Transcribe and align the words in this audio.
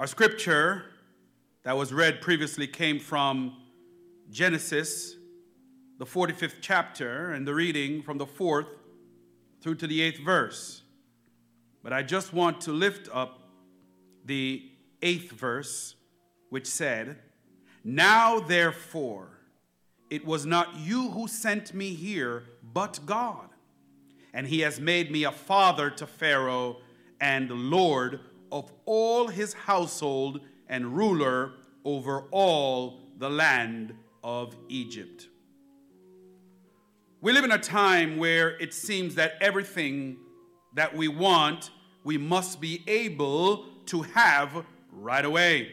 Our 0.00 0.06
scripture 0.06 0.84
that 1.62 1.76
was 1.76 1.92
read 1.92 2.22
previously 2.22 2.66
came 2.66 2.98
from 2.98 3.54
Genesis, 4.30 5.14
the 5.98 6.06
45th 6.06 6.54
chapter, 6.62 7.32
and 7.32 7.46
the 7.46 7.52
reading 7.52 8.00
from 8.00 8.16
the 8.16 8.24
fourth 8.24 8.68
through 9.60 9.74
to 9.74 9.86
the 9.86 10.00
eighth 10.00 10.18
verse. 10.20 10.80
But 11.82 11.92
I 11.92 12.02
just 12.02 12.32
want 12.32 12.62
to 12.62 12.72
lift 12.72 13.10
up 13.12 13.40
the 14.24 14.70
eighth 15.02 15.32
verse, 15.32 15.96
which 16.48 16.66
said, 16.66 17.18
Now 17.84 18.40
therefore, 18.40 19.28
it 20.08 20.24
was 20.24 20.46
not 20.46 20.76
you 20.78 21.10
who 21.10 21.28
sent 21.28 21.74
me 21.74 21.92
here, 21.92 22.44
but 22.72 23.00
God. 23.04 23.50
And 24.32 24.46
he 24.46 24.60
has 24.60 24.80
made 24.80 25.10
me 25.10 25.24
a 25.24 25.30
father 25.30 25.90
to 25.90 26.06
Pharaoh 26.06 26.78
and 27.20 27.50
Lord 27.50 28.20
of 28.52 28.72
all 28.84 29.28
his 29.28 29.52
household 29.52 30.40
and 30.68 30.96
ruler 30.96 31.52
over 31.84 32.24
all 32.30 33.00
the 33.18 33.30
land 33.30 33.94
of 34.22 34.56
Egypt. 34.68 35.28
We 37.20 37.32
live 37.32 37.44
in 37.44 37.52
a 37.52 37.58
time 37.58 38.16
where 38.16 38.58
it 38.58 38.72
seems 38.72 39.14
that 39.16 39.34
everything 39.40 40.16
that 40.74 40.96
we 40.96 41.08
want, 41.08 41.70
we 42.04 42.16
must 42.16 42.60
be 42.60 42.82
able 42.86 43.66
to 43.86 44.02
have 44.02 44.64
right 44.90 45.24
away. 45.24 45.72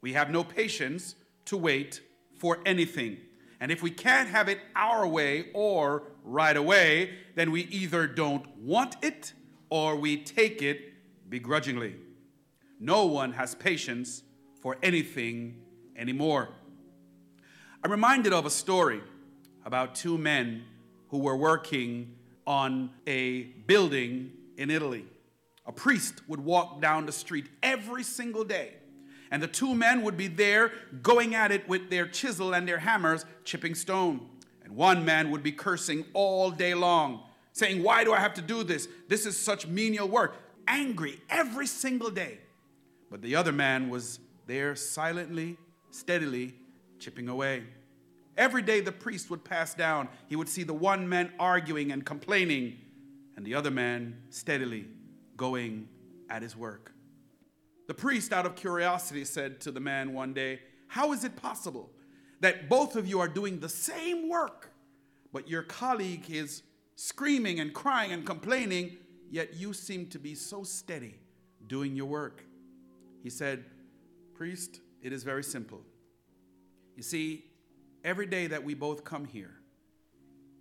We 0.00 0.12
have 0.14 0.30
no 0.30 0.44
patience 0.44 1.14
to 1.46 1.56
wait 1.56 2.00
for 2.38 2.58
anything. 2.64 3.18
And 3.60 3.72
if 3.72 3.82
we 3.82 3.90
can't 3.90 4.28
have 4.28 4.48
it 4.48 4.60
our 4.76 5.06
way 5.06 5.46
or 5.52 6.04
right 6.24 6.56
away, 6.56 7.10
then 7.34 7.50
we 7.50 7.62
either 7.64 8.06
don't 8.06 8.46
want 8.58 8.96
it 9.02 9.32
or 9.70 9.96
we 9.96 10.16
take 10.16 10.62
it 10.62 10.80
begrudgingly. 11.28 11.96
No 12.80 13.06
one 13.06 13.32
has 13.32 13.54
patience 13.54 14.22
for 14.60 14.76
anything 14.82 15.62
anymore. 15.96 16.48
I'm 17.82 17.90
reminded 17.90 18.32
of 18.32 18.46
a 18.46 18.50
story 18.50 19.00
about 19.64 19.94
two 19.94 20.18
men 20.18 20.64
who 21.08 21.18
were 21.18 21.36
working 21.36 22.16
on 22.46 22.90
a 23.06 23.42
building 23.66 24.32
in 24.56 24.70
Italy. 24.70 25.06
A 25.66 25.72
priest 25.72 26.22
would 26.28 26.40
walk 26.40 26.80
down 26.80 27.06
the 27.06 27.12
street 27.12 27.46
every 27.62 28.02
single 28.02 28.44
day 28.44 28.74
and 29.30 29.42
the 29.42 29.48
two 29.48 29.74
men 29.74 30.02
would 30.02 30.16
be 30.16 30.28
there 30.28 30.72
going 31.02 31.34
at 31.34 31.52
it 31.52 31.68
with 31.68 31.90
their 31.90 32.06
chisel 32.06 32.54
and 32.54 32.66
their 32.66 32.78
hammers, 32.78 33.24
chipping 33.44 33.74
stone. 33.74 34.26
And 34.64 34.74
one 34.74 35.04
man 35.04 35.30
would 35.30 35.42
be 35.42 35.52
cursing 35.52 36.04
all 36.14 36.50
day 36.50 36.74
long, 36.74 37.22
saying, 37.52 37.82
Why 37.82 38.04
do 38.04 38.12
I 38.12 38.20
have 38.20 38.34
to 38.34 38.42
do 38.42 38.62
this? 38.62 38.88
This 39.08 39.26
is 39.26 39.36
such 39.36 39.66
menial 39.66 40.08
work. 40.08 40.36
Angry 40.66 41.20
every 41.30 41.66
single 41.66 42.10
day. 42.10 42.38
But 43.10 43.22
the 43.22 43.36
other 43.36 43.52
man 43.52 43.88
was 43.88 44.20
there 44.46 44.74
silently, 44.76 45.56
steadily 45.90 46.54
chipping 46.98 47.28
away. 47.28 47.64
Every 48.36 48.62
day 48.62 48.80
the 48.80 48.92
priest 48.92 49.30
would 49.30 49.44
pass 49.44 49.74
down, 49.74 50.08
he 50.28 50.36
would 50.36 50.48
see 50.48 50.62
the 50.62 50.74
one 50.74 51.08
man 51.08 51.32
arguing 51.38 51.90
and 51.90 52.04
complaining, 52.04 52.78
and 53.36 53.44
the 53.44 53.54
other 53.54 53.70
man 53.70 54.22
steadily 54.30 54.86
going 55.36 55.88
at 56.30 56.42
his 56.42 56.56
work. 56.56 56.92
The 57.88 57.94
priest, 57.94 58.32
out 58.32 58.46
of 58.46 58.54
curiosity, 58.54 59.24
said 59.24 59.60
to 59.62 59.72
the 59.72 59.80
man 59.80 60.12
one 60.12 60.34
day, 60.34 60.60
How 60.88 61.12
is 61.12 61.24
it 61.24 61.36
possible 61.36 61.90
that 62.40 62.68
both 62.68 62.96
of 62.96 63.08
you 63.08 63.18
are 63.20 63.28
doing 63.28 63.58
the 63.58 63.68
same 63.68 64.28
work, 64.28 64.70
but 65.32 65.48
your 65.48 65.62
colleague 65.62 66.30
is 66.30 66.62
screaming 66.96 67.60
and 67.60 67.72
crying 67.72 68.12
and 68.12 68.26
complaining, 68.26 68.98
yet 69.30 69.54
you 69.54 69.72
seem 69.72 70.06
to 70.10 70.18
be 70.18 70.34
so 70.34 70.62
steady 70.62 71.18
doing 71.66 71.96
your 71.96 72.06
work? 72.06 72.44
He 73.22 73.30
said, 73.30 73.64
Priest, 74.34 74.80
it 75.02 75.12
is 75.12 75.24
very 75.24 75.42
simple. 75.42 75.80
You 76.96 77.02
see, 77.02 77.44
every 78.04 78.26
day 78.26 78.46
that 78.46 78.62
we 78.62 78.74
both 78.74 79.04
come 79.04 79.24
here, 79.24 79.54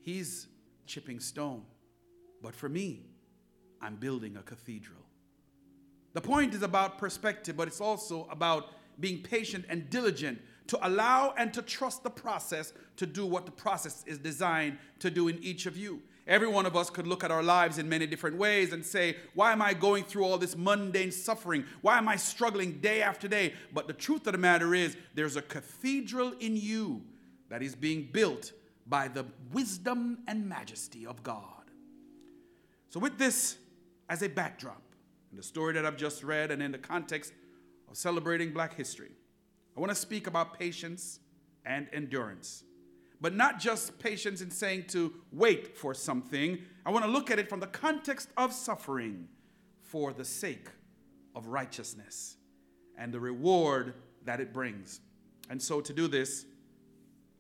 he's 0.02 0.48
chipping 0.86 1.20
stone, 1.20 1.64
but 2.42 2.56
for 2.56 2.70
me, 2.70 3.08
I'm 3.82 3.96
building 3.96 4.38
a 4.38 4.42
cathedral. 4.42 5.02
The 6.14 6.22
point 6.22 6.54
is 6.54 6.64
about 6.64 6.98
perspective, 6.98 7.56
but 7.56 7.68
it's 7.68 7.82
also 7.82 8.28
about 8.32 8.74
being 9.00 9.22
patient 9.22 9.66
and 9.70 9.90
diligent 9.90 10.42
to 10.68 10.88
allow 10.88 11.34
and 11.38 11.54
to 11.54 11.62
trust 11.62 12.04
the 12.04 12.10
process 12.10 12.74
to 12.98 13.06
do 13.06 13.26
what 13.26 13.46
the 13.46 13.52
process 13.52 14.04
is 14.08 14.18
designed 14.18 14.78
to 15.00 15.10
do 15.10 15.28
in 15.28 15.38
each 15.44 15.66
of 15.66 15.78
you. 15.78 16.02
Every 16.28 16.48
one 16.48 16.66
of 16.66 16.76
us 16.76 16.90
could 16.90 17.08
look 17.08 17.24
at 17.24 17.32
our 17.32 17.42
lives 17.42 17.78
in 17.78 17.88
many 17.88 18.06
different 18.06 18.36
ways 18.36 18.74
and 18.74 18.86
say, 18.86 19.16
Why 19.34 19.54
am 19.54 19.62
I 19.62 19.74
going 19.74 20.04
through 20.04 20.26
all 20.26 20.38
this 20.38 20.58
mundane 20.58 21.12
suffering? 21.12 21.64
Why 21.82 21.98
am 21.98 22.10
I 22.10 22.18
struggling 22.18 22.80
day 22.80 23.02
after 23.02 23.30
day? 23.30 23.54
But 23.74 23.88
the 23.88 23.94
truth 23.94 24.28
of 24.28 24.34
the 24.34 24.38
matter 24.38 24.76
is, 24.76 24.98
there's 25.16 25.38
a 25.38 25.42
cathedral 25.42 26.34
in 26.40 26.58
you 26.58 27.02
that 27.50 27.64
is 27.64 27.76
being 27.76 28.10
built 28.12 28.52
by 28.86 29.08
the 29.08 29.26
wisdom 29.54 30.20
and 30.28 30.48
majesty 30.50 31.06
of 31.06 31.24
God. 31.24 31.44
So, 32.90 33.00
with 33.00 33.18
this 33.18 33.58
as 34.10 34.22
a 34.22 34.28
backdrop, 34.28 34.82
in 35.32 35.38
the 35.38 35.44
story 35.44 35.74
that 35.74 35.86
I've 35.86 35.98
just 35.98 36.24
read 36.24 36.52
and 36.52 36.62
in 36.62 36.74
the 36.74 36.78
context 36.78 37.32
of 37.90 37.96
celebrating 37.96 38.52
black 38.52 38.76
history, 38.76 39.12
I 39.78 39.80
want 39.80 39.92
to 39.92 39.96
speak 39.96 40.28
about 40.28 40.60
patience 40.60 41.20
and 41.66 41.88
endurance. 41.94 42.64
But 43.20 43.34
not 43.34 43.60
just 43.60 43.98
patience 44.00 44.42
in 44.42 44.52
saying 44.52 44.86
to 44.90 45.14
wait 45.32 45.76
for 45.76 45.94
something. 45.94 46.60
I 46.86 46.92
want 46.92 47.06
to 47.06 47.12
look 47.12 47.32
at 47.32 47.40
it 47.40 47.50
from 47.50 47.60
the 47.60 47.68
context 47.68 48.30
of 48.38 48.54
suffering 48.54 49.28
for 49.82 50.14
the 50.14 50.26
sake 50.26 50.70
of 51.36 51.48
righteousness 51.48 52.38
and 52.98 53.14
the 53.14 53.20
reward 53.20 53.96
that 54.26 54.40
it 54.40 54.54
brings. 54.54 55.00
And 55.50 55.62
so, 55.62 55.82
to 55.82 55.94
do 55.94 56.08
this, 56.08 56.46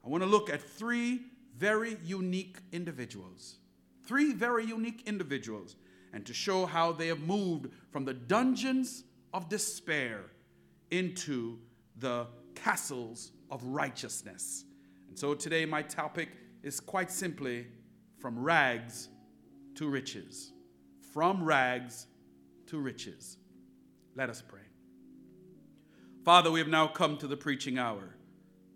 I 0.03 0.09
want 0.09 0.23
to 0.23 0.29
look 0.29 0.49
at 0.49 0.61
three 0.61 1.21
very 1.57 1.97
unique 2.03 2.57
individuals. 2.71 3.57
Three 4.05 4.33
very 4.33 4.65
unique 4.65 5.03
individuals 5.05 5.75
and 6.13 6.25
to 6.25 6.33
show 6.33 6.65
how 6.65 6.91
they 6.91 7.07
have 7.07 7.19
moved 7.19 7.67
from 7.91 8.05
the 8.05 8.13
dungeons 8.13 9.03
of 9.33 9.49
despair 9.49 10.21
into 10.91 11.59
the 11.97 12.27
castles 12.55 13.31
of 13.51 13.63
righteousness. 13.63 14.63
So 15.17 15.33
today, 15.33 15.65
my 15.65 15.81
topic 15.81 16.29
is 16.61 16.79
quite 16.79 17.09
simply 17.09 17.65
from 18.19 18.37
rags 18.37 19.09
to 19.73 19.89
riches. 19.89 20.51
From 21.11 21.43
rags 21.43 22.05
to 22.67 22.77
riches. 22.77 23.37
Let 24.15 24.29
us 24.29 24.43
pray. 24.47 24.61
Father, 26.23 26.51
we 26.51 26.59
have 26.59 26.67
now 26.67 26.85
come 26.85 27.17
to 27.17 27.25
the 27.25 27.35
preaching 27.35 27.79
hour. 27.79 28.15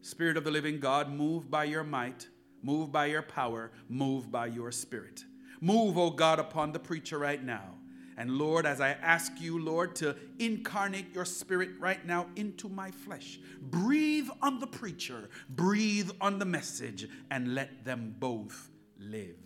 Spirit 0.01 0.35
of 0.35 0.43
the 0.43 0.49
living 0.49 0.79
God, 0.79 1.13
move 1.13 1.51
by 1.51 1.65
your 1.65 1.83
might, 1.83 2.27
move 2.63 2.91
by 2.91 3.05
your 3.05 3.21
power, 3.21 3.71
move 3.87 4.31
by 4.31 4.47
your 4.47 4.71
spirit. 4.71 5.23
Move, 5.59 5.95
O 5.95 6.05
oh 6.05 6.09
God, 6.09 6.39
upon 6.39 6.71
the 6.71 6.79
preacher 6.79 7.19
right 7.19 7.43
now. 7.43 7.75
And 8.21 8.37
Lord, 8.37 8.67
as 8.67 8.79
I 8.79 8.89
ask 9.01 9.41
you, 9.41 9.57
Lord, 9.57 9.95
to 9.95 10.15
incarnate 10.37 11.11
your 11.11 11.25
spirit 11.25 11.71
right 11.79 12.05
now 12.05 12.27
into 12.35 12.69
my 12.69 12.91
flesh, 12.91 13.39
breathe 13.59 14.29
on 14.43 14.59
the 14.59 14.67
preacher, 14.67 15.27
breathe 15.49 16.11
on 16.21 16.37
the 16.37 16.45
message, 16.45 17.07
and 17.31 17.55
let 17.55 17.83
them 17.83 18.15
both 18.19 18.69
live. 18.99 19.39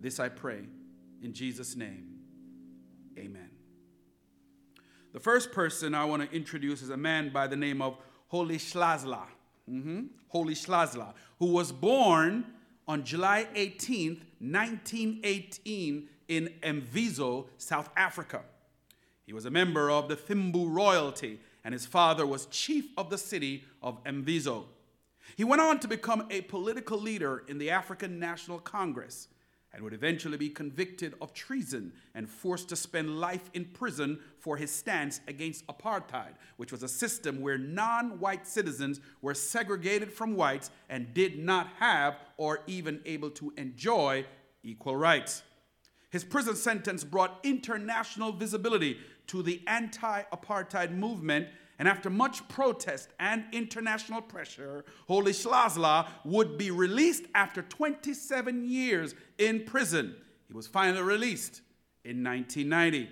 This 0.00 0.18
I 0.18 0.30
pray 0.30 0.62
in 1.22 1.34
Jesus' 1.34 1.76
name. 1.76 2.20
Amen. 3.18 3.50
The 5.12 5.20
first 5.20 5.52
person 5.52 5.94
I 5.94 6.06
want 6.06 6.22
to 6.22 6.34
introduce 6.34 6.80
is 6.80 6.88
a 6.88 6.96
man 6.96 7.30
by 7.30 7.48
the 7.48 7.56
name 7.56 7.82
of 7.82 7.98
Rolihlahla. 8.32 9.26
Mm-hmm. 9.70 10.04
Rolihlahla, 10.34 11.12
who 11.38 11.52
was 11.52 11.70
born 11.70 12.46
on 12.88 13.04
July 13.04 13.46
18th, 13.54 14.22
1918, 14.38 16.08
in 16.30 16.48
Mvezo, 16.62 17.48
South 17.58 17.90
Africa. 17.96 18.42
He 19.26 19.32
was 19.32 19.44
a 19.44 19.50
member 19.50 19.90
of 19.90 20.08
the 20.08 20.16
Thembu 20.16 20.72
royalty, 20.72 21.40
and 21.64 21.74
his 21.74 21.84
father 21.84 22.24
was 22.24 22.46
chief 22.46 22.86
of 22.96 23.10
the 23.10 23.18
city 23.18 23.64
of 23.82 24.02
Mvezo. 24.04 24.64
He 25.36 25.44
went 25.44 25.60
on 25.60 25.80
to 25.80 25.88
become 25.88 26.26
a 26.30 26.40
political 26.42 26.98
leader 26.98 27.44
in 27.48 27.58
the 27.58 27.70
African 27.70 28.18
National 28.18 28.60
Congress 28.60 29.28
and 29.72 29.82
would 29.82 29.92
eventually 29.92 30.36
be 30.36 30.48
convicted 30.48 31.14
of 31.20 31.32
treason 31.32 31.92
and 32.14 32.28
forced 32.28 32.68
to 32.68 32.76
spend 32.76 33.20
life 33.20 33.50
in 33.52 33.64
prison 33.64 34.18
for 34.38 34.56
his 34.56 34.70
stance 34.70 35.20
against 35.28 35.66
apartheid, 35.66 36.34
which 36.56 36.72
was 36.72 36.82
a 36.82 36.88
system 36.88 37.40
where 37.40 37.58
non 37.58 38.18
white 38.20 38.46
citizens 38.46 39.00
were 39.20 39.34
segregated 39.34 40.12
from 40.12 40.34
whites 40.34 40.70
and 40.88 41.12
did 41.12 41.38
not 41.38 41.68
have 41.78 42.18
or 42.36 42.60
even 42.66 43.00
able 43.04 43.30
to 43.30 43.52
enjoy 43.56 44.24
equal 44.62 44.96
rights. 44.96 45.42
His 46.10 46.24
prison 46.24 46.56
sentence 46.56 47.04
brought 47.04 47.38
international 47.44 48.32
visibility 48.32 48.98
to 49.28 49.42
the 49.42 49.62
anti 49.66 50.22
apartheid 50.32 50.92
movement 50.92 51.48
and 51.80 51.88
after 51.88 52.10
much 52.10 52.46
protest 52.48 53.08
and 53.18 53.42
international 53.52 54.20
pressure, 54.20 54.84
Rolihlahla 55.08 56.08
would 56.26 56.58
be 56.58 56.70
released 56.70 57.24
after 57.34 57.62
27 57.62 58.68
years 58.68 59.14
in 59.38 59.64
prison. 59.64 60.14
He 60.46 60.52
was 60.52 60.66
finally 60.66 61.00
released 61.00 61.62
in 62.04 62.22
1990. 62.22 63.08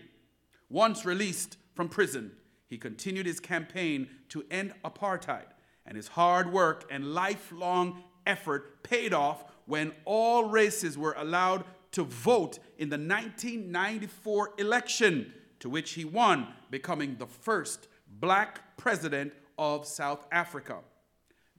Once 0.69 1.07
released 1.07 1.57
from 1.75 1.89
prison, 1.89 2.31
he 2.67 2.77
continued 2.77 3.25
his 3.25 3.41
campaign 3.41 4.07
to 4.29 4.45
end 4.51 4.75
apartheid, 4.85 5.47
and 5.87 5.97
his 5.97 6.09
hard 6.09 6.53
work 6.53 6.85
and 6.91 7.15
lifelong 7.15 8.05
effort 8.27 8.83
paid 8.83 9.15
off 9.15 9.45
when 9.65 9.93
all 10.05 10.51
races 10.51 10.99
were 10.99 11.15
allowed 11.17 11.65
to 11.93 12.05
vote 12.05 12.59
in 12.79 12.89
the 12.89 12.99
1994 12.99 14.55
election, 14.59 15.33
to 15.61 15.69
which 15.69 15.93
he 15.93 16.05
won, 16.05 16.49
becoming 16.71 17.17
the 17.17 17.27
first 17.27 17.89
black 18.21 18.77
president 18.77 19.33
of 19.59 19.87
South 19.87 20.27
Africa. 20.31 20.79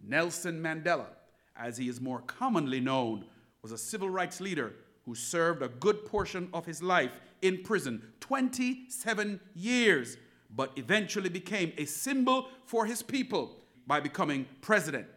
Nelson 0.01 0.61
Mandela, 0.61 1.07
as 1.55 1.77
he 1.77 1.89
is 1.89 1.99
more 1.99 2.21
commonly 2.21 2.79
known, 2.79 3.25
was 3.61 3.71
a 3.71 3.77
civil 3.77 4.09
rights 4.09 4.39
leader 4.39 4.73
who 5.05 5.15
served 5.15 5.61
a 5.61 5.67
good 5.67 6.05
portion 6.05 6.49
of 6.53 6.65
his 6.65 6.81
life 6.81 7.19
in 7.41 7.63
prison 7.63 8.01
27 8.19 9.39
years, 9.55 10.17
but 10.55 10.71
eventually 10.77 11.29
became 11.29 11.73
a 11.77 11.85
symbol 11.85 12.47
for 12.65 12.85
his 12.85 13.01
people 13.01 13.57
by 13.87 13.99
becoming 13.99 14.45
president. 14.61 15.07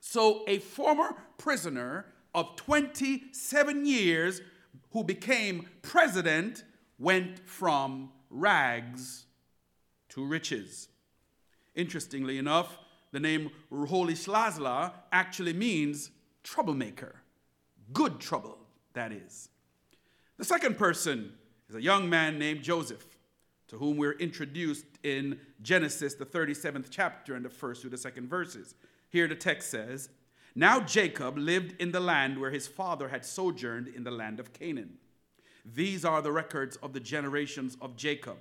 So, 0.00 0.42
a 0.48 0.58
former 0.58 1.14
prisoner 1.36 2.06
of 2.34 2.56
27 2.56 3.86
years 3.86 4.40
who 4.92 5.04
became 5.04 5.68
president 5.82 6.64
went 6.98 7.38
from 7.48 8.10
rags 8.28 9.26
to 10.10 10.24
riches. 10.24 10.88
Interestingly 11.74 12.38
enough, 12.38 12.78
the 13.12 13.20
name 13.20 13.50
Rolihlahla 13.72 14.92
actually 15.12 15.52
means 15.52 16.10
troublemaker. 16.42 17.16
Good 17.92 18.20
trouble, 18.20 18.58
that 18.92 19.12
is. 19.12 19.48
The 20.36 20.44
second 20.44 20.78
person 20.78 21.32
is 21.68 21.74
a 21.74 21.82
young 21.82 22.08
man 22.08 22.38
named 22.38 22.62
Joseph, 22.62 23.18
to 23.68 23.76
whom 23.76 23.96
we're 23.96 24.18
introduced 24.18 24.86
in 25.02 25.38
Genesis, 25.62 26.14
the 26.14 26.26
37th 26.26 26.86
chapter, 26.90 27.34
and 27.34 27.44
the 27.44 27.50
first 27.50 27.80
through 27.80 27.90
the 27.90 27.98
second 27.98 28.28
verses. 28.28 28.74
Here 29.08 29.28
the 29.28 29.34
text 29.34 29.70
says, 29.70 30.08
Now 30.54 30.80
Jacob 30.80 31.38
lived 31.38 31.80
in 31.80 31.92
the 31.92 32.00
land 32.00 32.40
where 32.40 32.50
his 32.50 32.66
father 32.66 33.08
had 33.08 33.24
sojourned 33.24 33.88
in 33.88 34.04
the 34.04 34.10
land 34.10 34.40
of 34.40 34.52
Canaan. 34.52 34.98
These 35.64 36.04
are 36.04 36.22
the 36.22 36.32
records 36.32 36.76
of 36.76 36.92
the 36.92 37.00
generations 37.00 37.76
of 37.80 37.96
Jacob. 37.96 38.38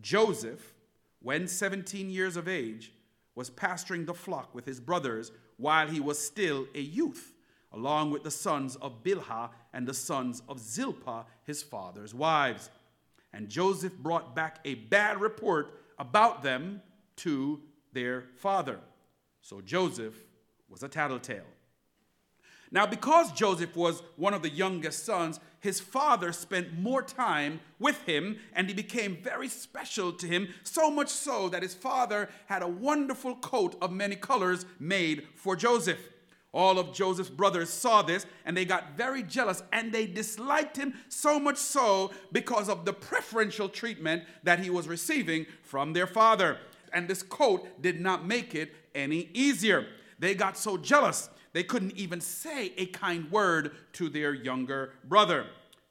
Joseph, 0.00 0.74
when 1.20 1.46
17 1.46 2.08
years 2.10 2.36
of 2.36 2.48
age, 2.48 2.92
was 3.34 3.50
pasturing 3.50 4.06
the 4.06 4.14
flock 4.14 4.54
with 4.54 4.64
his 4.64 4.80
brothers 4.80 5.32
while 5.58 5.88
he 5.88 6.00
was 6.00 6.18
still 6.18 6.66
a 6.74 6.80
youth, 6.80 7.34
along 7.72 8.10
with 8.10 8.22
the 8.22 8.30
sons 8.30 8.76
of 8.76 9.02
Bilhah 9.02 9.50
and 9.74 9.86
the 9.86 9.94
sons 9.94 10.42
of 10.48 10.58
Zilpah, 10.58 11.26
his 11.44 11.62
father's 11.62 12.14
wives. 12.14 12.70
And 13.32 13.48
Joseph 13.48 13.96
brought 13.98 14.34
back 14.34 14.60
a 14.64 14.74
bad 14.74 15.20
report 15.20 15.82
about 15.98 16.42
them 16.42 16.80
to 17.16 17.60
their 17.92 18.24
father. 18.36 18.80
So 19.42 19.60
Joseph 19.60 20.14
was 20.68 20.82
a 20.82 20.88
tattletale. 20.88 21.44
Now, 22.70 22.86
because 22.86 23.32
Joseph 23.32 23.76
was 23.76 24.02
one 24.16 24.34
of 24.34 24.42
the 24.42 24.50
youngest 24.50 25.04
sons, 25.04 25.38
his 25.60 25.80
father 25.80 26.32
spent 26.32 26.78
more 26.78 27.02
time 27.02 27.60
with 27.78 28.02
him 28.02 28.38
and 28.54 28.68
he 28.68 28.74
became 28.74 29.18
very 29.22 29.48
special 29.48 30.12
to 30.12 30.26
him, 30.26 30.48
so 30.64 30.90
much 30.90 31.08
so 31.08 31.48
that 31.48 31.62
his 31.62 31.74
father 31.74 32.28
had 32.46 32.62
a 32.62 32.68
wonderful 32.68 33.36
coat 33.36 33.76
of 33.80 33.92
many 33.92 34.16
colors 34.16 34.66
made 34.80 35.26
for 35.36 35.54
Joseph. 35.54 35.98
All 36.52 36.78
of 36.78 36.92
Joseph's 36.92 37.30
brothers 37.30 37.68
saw 37.68 38.02
this 38.02 38.26
and 38.44 38.56
they 38.56 38.64
got 38.64 38.96
very 38.96 39.22
jealous 39.22 39.62
and 39.72 39.92
they 39.92 40.06
disliked 40.06 40.76
him 40.76 40.94
so 41.08 41.38
much 41.38 41.58
so 41.58 42.12
because 42.32 42.68
of 42.68 42.84
the 42.84 42.92
preferential 42.92 43.68
treatment 43.68 44.24
that 44.42 44.58
he 44.58 44.70
was 44.70 44.88
receiving 44.88 45.46
from 45.62 45.92
their 45.92 46.06
father. 46.06 46.58
And 46.92 47.08
this 47.08 47.22
coat 47.22 47.82
did 47.82 48.00
not 48.00 48.26
make 48.26 48.54
it 48.54 48.74
any 48.94 49.28
easier. 49.34 49.86
They 50.18 50.34
got 50.34 50.56
so 50.56 50.76
jealous 50.76 51.28
they 51.56 51.64
couldn't 51.64 51.96
even 51.96 52.20
say 52.20 52.74
a 52.76 52.84
kind 52.84 53.30
word 53.30 53.70
to 53.94 54.10
their 54.10 54.34
younger 54.34 54.92
brother. 55.04 55.46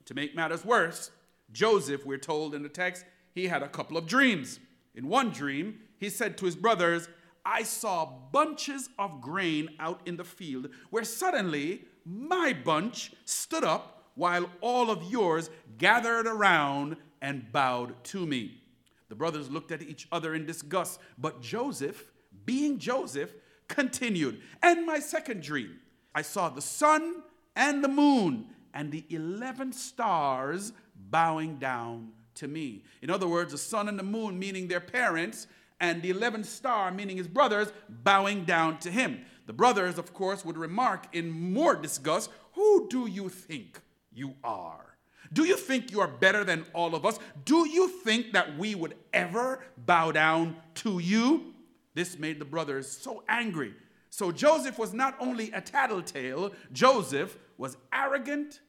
To 0.06 0.14
make 0.14 0.36
matters 0.36 0.64
worse, 0.64 1.10
Joseph, 1.52 2.06
we're 2.06 2.20
told 2.20 2.54
in 2.54 2.62
the 2.62 2.70
text, 2.70 3.04
he 3.34 3.48
had 3.48 3.64
a 3.64 3.68
couple 3.68 3.98
of 3.98 4.06
dreams. 4.06 4.60
In 4.94 5.08
one 5.08 5.32
dream, 5.32 5.80
he 5.98 6.12
said 6.12 6.38
to 6.38 6.46
his 6.46 6.56
brothers, 6.56 7.10
I 7.44 7.64
saw 7.64 8.06
bunches 8.32 8.90
of 9.00 9.22
grain 9.22 9.70
out 9.80 10.02
in 10.06 10.18
the 10.18 10.24
field, 10.24 10.70
where 10.92 11.04
suddenly 11.04 11.86
my 12.06 12.54
bunch 12.54 13.14
stood 13.26 13.64
up 13.64 14.12
while 14.14 14.48
all 14.62 14.92
of 14.92 15.12
yours 15.12 15.50
gathered 15.80 16.28
around 16.28 16.96
and 17.24 17.52
bowed 17.52 18.04
to 18.04 18.28
me. 18.28 18.62
The 19.10 19.16
brothers 19.16 19.50
looked 19.50 19.72
at 19.72 19.82
each 19.82 20.08
other 20.12 20.36
in 20.36 20.46
disgust, 20.46 21.00
but 21.18 21.42
Joseph, 21.42 22.12
being 22.46 22.78
Joseph, 22.78 23.34
continued. 23.68 24.42
And 24.62 24.86
my 24.86 25.00
second 25.00 25.42
dream, 25.42 25.80
I 26.14 26.22
saw 26.22 26.50
the 26.50 26.62
sun 26.62 27.24
and 27.56 27.84
the 27.84 27.88
moon 27.88 28.48
and 28.74 28.92
the 28.92 29.06
11 29.10 29.74
stars 29.74 30.74
bowing 31.10 31.58
down 31.58 32.10
to 32.36 32.48
me. 32.48 32.84
In 33.02 33.10
other 33.10 33.28
words, 33.28 33.52
the 33.52 33.58
sun 33.58 33.88
and 33.88 33.98
the 33.98 34.04
moon 34.04 34.38
meaning 34.38 34.68
their 34.68 34.82
parents, 34.82 35.48
and 35.80 36.02
the 36.02 36.14
11th 36.14 36.46
star 36.46 36.92
meaning 36.92 37.18
his 37.18 37.28
brothers 37.28 37.72
bowing 37.90 38.46
down 38.46 38.78
to 38.80 38.92
him. 38.92 39.22
The 39.46 39.54
brothers, 39.54 39.98
of 39.98 40.14
course, 40.14 40.44
would 40.46 40.58
remark 40.58 41.08
in 41.14 41.30
more 41.30 41.76
disgust 41.76 42.30
Who 42.54 42.88
do 42.90 43.08
you 43.08 43.30
think 43.30 43.82
you 44.14 44.36
are? 44.44 44.98
Do 45.34 45.44
you 45.44 45.58
think 45.58 45.92
you 45.92 46.00
are 46.00 46.08
better 46.08 46.44
than 46.44 46.66
all 46.74 46.96
of 46.96 47.06
us? 47.06 47.20
Do 47.44 47.68
you 47.68 47.90
think 47.90 48.34
that 48.34 48.58
we 48.58 48.76
would 48.76 48.96
ever 49.14 49.60
bow 49.78 50.12
down 50.12 50.56
to 50.76 51.00
you? 51.00 51.55
This 51.96 52.20
made 52.20 52.40
the 52.40 52.46
brothers 52.46 52.90
so 52.90 53.24
angry. 53.28 53.74
So 54.12 54.32
Joseph 54.32 54.78
was 54.78 54.94
not 54.94 55.16
only 55.20 55.52
a 55.52 55.62
tattletale, 55.62 56.54
Joseph 56.72 57.38
was 57.58 57.78
arrogant 57.92 58.60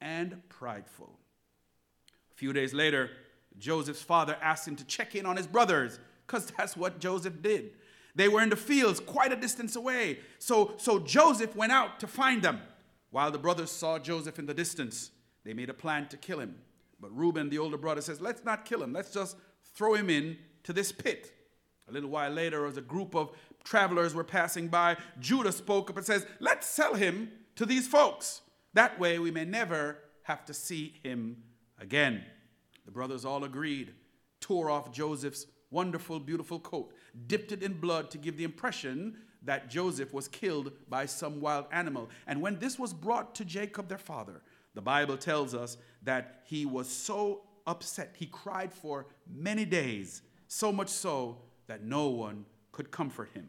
and 0.00 0.40
prideful. 0.48 1.18
A 2.30 2.34
few 2.34 2.52
days 2.52 2.72
later, 2.72 3.10
Joseph's 3.58 4.02
father 4.02 4.36
asked 4.40 4.68
him 4.68 4.76
to 4.76 4.84
check 4.84 5.14
in 5.14 5.26
on 5.26 5.36
his 5.36 5.46
brothers, 5.46 5.98
because 6.26 6.46
that's 6.46 6.76
what 6.76 7.00
Joseph 7.00 7.42
did. 7.42 7.72
They 8.14 8.28
were 8.28 8.42
in 8.42 8.48
the 8.48 8.56
fields 8.56 9.00
quite 9.00 9.32
a 9.32 9.36
distance 9.36 9.76
away. 9.76 10.20
So, 10.38 10.74
so 10.78 10.98
Joseph 10.98 11.54
went 11.54 11.72
out 11.72 12.00
to 12.00 12.06
find 12.06 12.42
them. 12.42 12.60
While 13.10 13.30
the 13.30 13.38
brothers 13.38 13.70
saw 13.70 13.98
Joseph 13.98 14.38
in 14.38 14.46
the 14.46 14.54
distance, 14.54 15.10
they 15.44 15.52
made 15.52 15.70
a 15.70 15.74
plan 15.74 16.08
to 16.08 16.16
kill 16.16 16.40
him. 16.40 16.56
But 17.00 17.16
Reuben, 17.16 17.50
the 17.50 17.58
older 17.58 17.76
brother, 17.76 18.00
says, 18.00 18.20
Let's 18.20 18.44
not 18.44 18.64
kill 18.64 18.82
him. 18.82 18.92
Let's 18.92 19.12
just 19.12 19.36
throw 19.74 19.94
him 19.94 20.08
in 20.08 20.38
to 20.64 20.72
this 20.72 20.92
pit. 20.92 21.32
A 21.88 21.92
little 21.92 22.10
while 22.10 22.30
later, 22.30 22.66
as 22.66 22.76
a 22.76 22.82
group 22.82 23.14
of 23.14 23.30
travelers 23.64 24.14
were 24.14 24.24
passing 24.24 24.68
by, 24.68 24.96
Judah 25.20 25.52
spoke 25.52 25.90
up 25.90 25.96
and 25.96 26.06
says, 26.06 26.26
Let's 26.40 26.66
sell 26.66 26.94
him 26.94 27.30
to 27.56 27.66
these 27.66 27.86
folks. 27.86 28.42
That 28.74 28.98
way 28.98 29.18
we 29.18 29.30
may 29.30 29.44
never 29.44 29.98
have 30.22 30.44
to 30.46 30.54
see 30.54 30.94
him 31.02 31.36
again. 31.78 32.24
The 32.84 32.90
brothers 32.90 33.24
all 33.24 33.44
agreed, 33.44 33.94
tore 34.40 34.70
off 34.70 34.92
Joseph's 34.92 35.46
wonderful, 35.70 36.20
beautiful 36.20 36.58
coat, 36.58 36.92
dipped 37.26 37.52
it 37.52 37.62
in 37.62 37.74
blood 37.74 38.10
to 38.10 38.18
give 38.18 38.36
the 38.36 38.44
impression 38.44 39.16
that 39.42 39.70
Joseph 39.70 40.12
was 40.12 40.28
killed 40.28 40.72
by 40.88 41.06
some 41.06 41.40
wild 41.40 41.66
animal. 41.70 42.08
And 42.26 42.40
when 42.40 42.58
this 42.58 42.78
was 42.78 42.92
brought 42.92 43.34
to 43.36 43.44
Jacob, 43.44 43.88
their 43.88 43.98
father, 43.98 44.42
the 44.74 44.82
Bible 44.82 45.16
tells 45.16 45.54
us 45.54 45.76
that 46.02 46.42
he 46.44 46.66
was 46.66 46.88
so 46.88 47.42
upset. 47.66 48.14
He 48.18 48.26
cried 48.26 48.72
for 48.72 49.06
many 49.32 49.64
days, 49.64 50.22
so 50.48 50.70
much 50.70 50.88
so 50.88 51.38
that 51.66 51.82
no 51.82 52.08
one 52.08 52.44
could 52.72 52.90
comfort 52.90 53.30
him. 53.34 53.48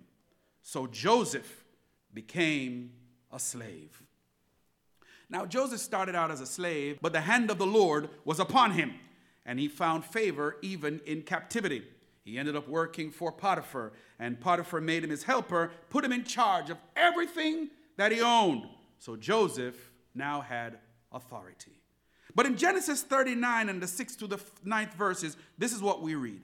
So 0.61 0.87
Joseph 0.87 1.63
became 2.13 2.91
a 3.31 3.39
slave. 3.39 4.01
Now, 5.29 5.45
Joseph 5.45 5.81
started 5.81 6.15
out 6.15 6.31
as 6.31 6.39
a 6.39 6.45
slave, 6.45 6.99
but 7.01 7.11
the 7.11 7.21
hand 7.21 7.51
of 7.51 7.57
the 7.57 7.65
Lord 7.65 8.09
was 8.23 8.39
upon 8.39 8.71
him, 8.71 8.93
and 9.45 9.59
he 9.59 9.67
found 9.67 10.05
favor 10.05 10.55
even 10.61 11.01
in 11.05 11.21
captivity. 11.23 11.83
He 12.23 12.37
ended 12.37 12.55
up 12.55 12.67
working 12.67 13.11
for 13.11 13.31
Potiphar, 13.31 13.91
and 14.19 14.39
Potiphar 14.39 14.81
made 14.81 15.03
him 15.03 15.09
his 15.09 15.23
helper, 15.23 15.71
put 15.89 16.03
him 16.03 16.13
in 16.13 16.23
charge 16.23 16.69
of 16.69 16.77
everything 16.95 17.69
that 17.97 18.11
he 18.11 18.21
owned. 18.21 18.63
So 18.99 19.15
Joseph 19.15 19.91
now 20.15 20.41
had 20.41 20.79
authority. 21.11 21.81
But 22.35 22.45
in 22.45 22.57
Genesis 22.57 23.01
39 23.01 23.69
and 23.69 23.81
the 23.81 23.85
6th 23.85 24.19
to 24.19 24.27
the 24.27 24.37
9th 24.65 24.93
verses, 24.93 25.37
this 25.57 25.73
is 25.73 25.81
what 25.81 26.01
we 26.01 26.15
read. 26.15 26.43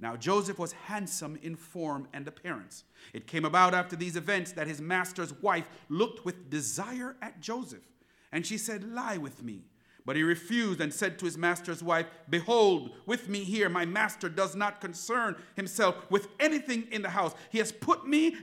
Now, 0.00 0.16
Joseph 0.16 0.58
was 0.58 0.72
handsome 0.72 1.38
in 1.42 1.56
form 1.56 2.08
and 2.14 2.26
appearance. 2.26 2.84
It 3.12 3.26
came 3.26 3.44
about 3.44 3.74
after 3.74 3.96
these 3.96 4.16
events 4.16 4.52
that 4.52 4.66
his 4.66 4.80
master's 4.80 5.34
wife 5.42 5.66
looked 5.90 6.24
with 6.24 6.48
desire 6.48 7.16
at 7.20 7.40
Joseph, 7.40 7.86
and 8.32 8.46
she 8.46 8.56
said, 8.56 8.82
Lie 8.82 9.18
with 9.18 9.42
me. 9.42 9.64
But 10.06 10.16
he 10.16 10.22
refused 10.22 10.80
and 10.80 10.92
said 10.92 11.18
to 11.18 11.26
his 11.26 11.36
master's 11.36 11.82
wife, 11.82 12.06
Behold, 12.30 12.92
with 13.04 13.28
me 13.28 13.44
here, 13.44 13.68
my 13.68 13.84
master 13.84 14.30
does 14.30 14.56
not 14.56 14.80
concern 14.80 15.36
himself 15.54 16.10
with 16.10 16.28
anything 16.40 16.88
in 16.90 17.02
the 17.02 17.10
house. 17.10 17.34
He 17.50 17.58
has 17.58 17.70
put 17.70 18.06
me 18.06 18.36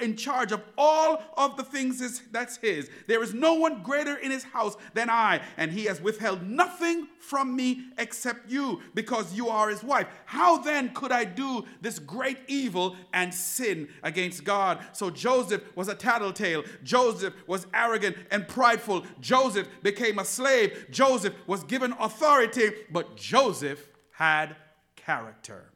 in 0.00 0.16
charge 0.16 0.52
of 0.52 0.62
all 0.76 1.22
of 1.36 1.56
the 1.56 1.62
things 1.62 2.22
that's 2.30 2.56
his. 2.58 2.90
There 3.06 3.22
is 3.22 3.34
no 3.34 3.54
one 3.54 3.82
greater 3.82 4.16
in 4.16 4.30
his 4.30 4.44
house 4.44 4.76
than 4.94 5.10
I, 5.10 5.40
and 5.56 5.72
he 5.72 5.84
has 5.84 6.00
withheld 6.00 6.42
nothing 6.42 7.08
from 7.18 7.56
me 7.56 7.86
except 7.98 8.50
you, 8.50 8.82
because 8.94 9.34
you 9.34 9.48
are 9.48 9.70
his 9.70 9.82
wife. 9.82 10.06
How 10.26 10.58
then 10.58 10.90
could 10.92 11.10
I 11.10 11.24
do 11.24 11.64
this 11.80 11.98
great 11.98 12.38
evil 12.48 12.96
and 13.12 13.32
sin 13.32 13.88
against 14.02 14.44
God? 14.44 14.80
So 14.92 15.10
Joseph 15.10 15.62
was 15.74 15.88
a 15.88 15.94
tattletale. 15.94 16.64
Joseph 16.82 17.34
was 17.46 17.66
arrogant 17.72 18.16
and 18.30 18.46
prideful. 18.46 19.04
Joseph 19.20 19.68
became 19.82 20.18
a 20.18 20.24
slave. 20.24 20.86
Joseph 20.90 21.34
was 21.46 21.64
given 21.64 21.94
authority, 21.98 22.70
but 22.90 23.16
Joseph 23.16 23.88
had 24.12 24.56
character. 24.96 25.70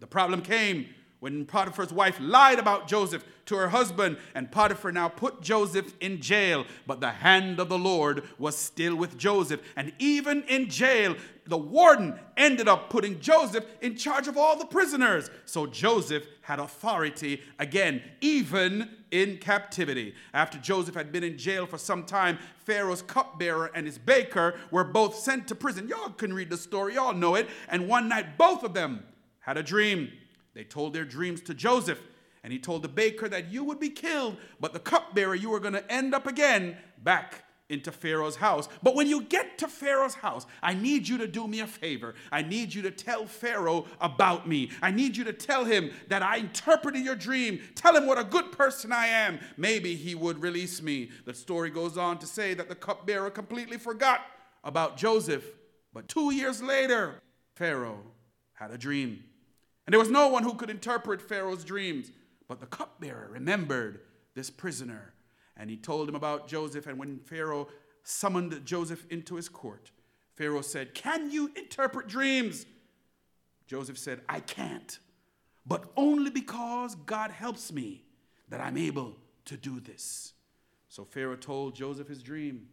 The 0.00 0.06
problem 0.06 0.42
came 0.42 0.88
when 1.24 1.46
Potiphar's 1.46 1.90
wife 1.90 2.18
lied 2.20 2.58
about 2.58 2.86
Joseph 2.86 3.24
to 3.46 3.56
her 3.56 3.70
husband, 3.70 4.18
and 4.34 4.52
Potiphar 4.52 4.92
now 4.92 5.08
put 5.08 5.40
Joseph 5.40 5.94
in 5.98 6.20
jail. 6.20 6.66
But 6.86 7.00
the 7.00 7.12
hand 7.12 7.58
of 7.58 7.70
the 7.70 7.78
Lord 7.78 8.24
was 8.38 8.58
still 8.58 8.94
with 8.94 9.16
Joseph. 9.16 9.62
And 9.74 9.94
even 9.98 10.42
in 10.42 10.68
jail, 10.68 11.16
the 11.46 11.56
warden 11.56 12.20
ended 12.36 12.68
up 12.68 12.90
putting 12.90 13.20
Joseph 13.20 13.64
in 13.80 13.96
charge 13.96 14.28
of 14.28 14.36
all 14.36 14.58
the 14.58 14.66
prisoners. 14.66 15.30
So 15.46 15.66
Joseph 15.66 16.26
had 16.42 16.58
authority 16.58 17.40
again, 17.58 18.02
even 18.20 18.90
in 19.10 19.38
captivity. 19.38 20.14
After 20.34 20.58
Joseph 20.58 20.94
had 20.94 21.10
been 21.10 21.24
in 21.24 21.38
jail 21.38 21.64
for 21.64 21.78
some 21.78 22.04
time, 22.04 22.38
Pharaoh's 22.66 23.00
cupbearer 23.00 23.70
and 23.74 23.86
his 23.86 23.96
baker 23.96 24.56
were 24.70 24.84
both 24.84 25.16
sent 25.16 25.48
to 25.48 25.54
prison. 25.54 25.88
Y'all 25.88 26.10
can 26.10 26.34
read 26.34 26.50
the 26.50 26.58
story, 26.58 26.96
y'all 26.96 27.14
know 27.14 27.34
it. 27.34 27.48
And 27.70 27.88
one 27.88 28.10
night, 28.10 28.36
both 28.36 28.62
of 28.62 28.74
them 28.74 29.04
had 29.40 29.56
a 29.56 29.62
dream. 29.62 30.12
They 30.54 30.64
told 30.64 30.92
their 30.92 31.04
dreams 31.04 31.40
to 31.42 31.54
Joseph, 31.54 32.00
and 32.42 32.52
he 32.52 32.58
told 32.58 32.82
the 32.82 32.88
baker 32.88 33.28
that 33.28 33.50
you 33.50 33.64
would 33.64 33.80
be 33.80 33.90
killed, 33.90 34.36
but 34.60 34.72
the 34.72 34.78
cupbearer, 34.78 35.34
you 35.34 35.50
were 35.50 35.60
going 35.60 35.74
to 35.74 35.92
end 35.92 36.14
up 36.14 36.26
again 36.26 36.76
back 37.02 37.44
into 37.70 37.90
Pharaoh's 37.90 38.36
house. 38.36 38.68
But 38.82 38.94
when 38.94 39.06
you 39.06 39.22
get 39.22 39.58
to 39.58 39.68
Pharaoh's 39.68 40.14
house, 40.14 40.46
I 40.62 40.74
need 40.74 41.08
you 41.08 41.18
to 41.18 41.26
do 41.26 41.48
me 41.48 41.60
a 41.60 41.66
favor. 41.66 42.14
I 42.30 42.42
need 42.42 42.74
you 42.74 42.82
to 42.82 42.90
tell 42.90 43.26
Pharaoh 43.26 43.86
about 44.00 44.46
me. 44.46 44.70
I 44.82 44.90
need 44.90 45.16
you 45.16 45.24
to 45.24 45.32
tell 45.32 45.64
him 45.64 45.90
that 46.08 46.22
I 46.22 46.36
interpreted 46.36 47.02
your 47.02 47.16
dream. 47.16 47.60
Tell 47.74 47.96
him 47.96 48.06
what 48.06 48.18
a 48.18 48.24
good 48.24 48.52
person 48.52 48.92
I 48.92 49.06
am. 49.06 49.40
Maybe 49.56 49.96
he 49.96 50.14
would 50.14 50.42
release 50.42 50.82
me. 50.82 51.10
The 51.24 51.34
story 51.34 51.70
goes 51.70 51.96
on 51.96 52.18
to 52.18 52.26
say 52.26 52.52
that 52.54 52.68
the 52.68 52.74
cupbearer 52.74 53.30
completely 53.30 53.78
forgot 53.78 54.20
about 54.62 54.98
Joseph. 54.98 55.44
But 55.94 56.08
two 56.08 56.34
years 56.34 56.62
later, 56.62 57.22
Pharaoh 57.54 58.02
had 58.52 58.72
a 58.72 58.78
dream. 58.78 59.24
And 59.86 59.92
there 59.92 60.00
was 60.00 60.10
no 60.10 60.28
one 60.28 60.42
who 60.42 60.54
could 60.54 60.70
interpret 60.70 61.20
Pharaoh's 61.20 61.64
dreams. 61.64 62.10
But 62.48 62.60
the 62.60 62.66
cupbearer 62.66 63.28
remembered 63.30 64.00
this 64.34 64.50
prisoner. 64.50 65.14
And 65.56 65.70
he 65.70 65.76
told 65.76 66.08
him 66.08 66.14
about 66.14 66.48
Joseph. 66.48 66.86
And 66.86 66.98
when 66.98 67.18
Pharaoh 67.20 67.68
summoned 68.02 68.64
Joseph 68.64 69.06
into 69.10 69.36
his 69.36 69.48
court, 69.48 69.90
Pharaoh 70.34 70.62
said, 70.62 70.94
Can 70.94 71.30
you 71.30 71.50
interpret 71.56 72.08
dreams? 72.08 72.66
Joseph 73.66 73.98
said, 73.98 74.20
I 74.28 74.40
can't, 74.40 74.98
but 75.64 75.84
only 75.96 76.30
because 76.30 76.94
God 76.94 77.30
helps 77.30 77.72
me 77.72 78.04
that 78.48 78.60
I'm 78.60 78.76
able 78.76 79.16
to 79.46 79.56
do 79.56 79.80
this. 79.80 80.34
So 80.88 81.04
Pharaoh 81.04 81.36
told 81.36 81.74
Joseph 81.74 82.08
his 82.08 82.22
dream. 82.22 82.68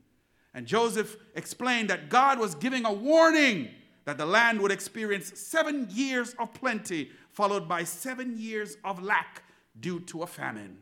And 0.54 0.68
Joseph 0.68 1.16
explained 1.34 1.90
that 1.90 2.10
God 2.10 2.40
was 2.40 2.56
giving 2.56 2.86
a 2.86 2.92
warning 2.92 3.70
that 4.06 4.18
the 4.18 4.26
land 4.26 4.60
would 4.62 4.72
experience 4.72 5.40
seven 5.40 5.88
years 5.92 6.36
of 6.40 6.54
plenty, 6.54 7.12
followed 7.32 7.68
by 7.68 7.84
seven 7.84 8.38
years 8.38 8.78
of 8.84 9.02
lack 9.02 9.44
due 9.80 10.00
to 10.02 10.24
a 10.24 10.28
famine. 10.28 10.78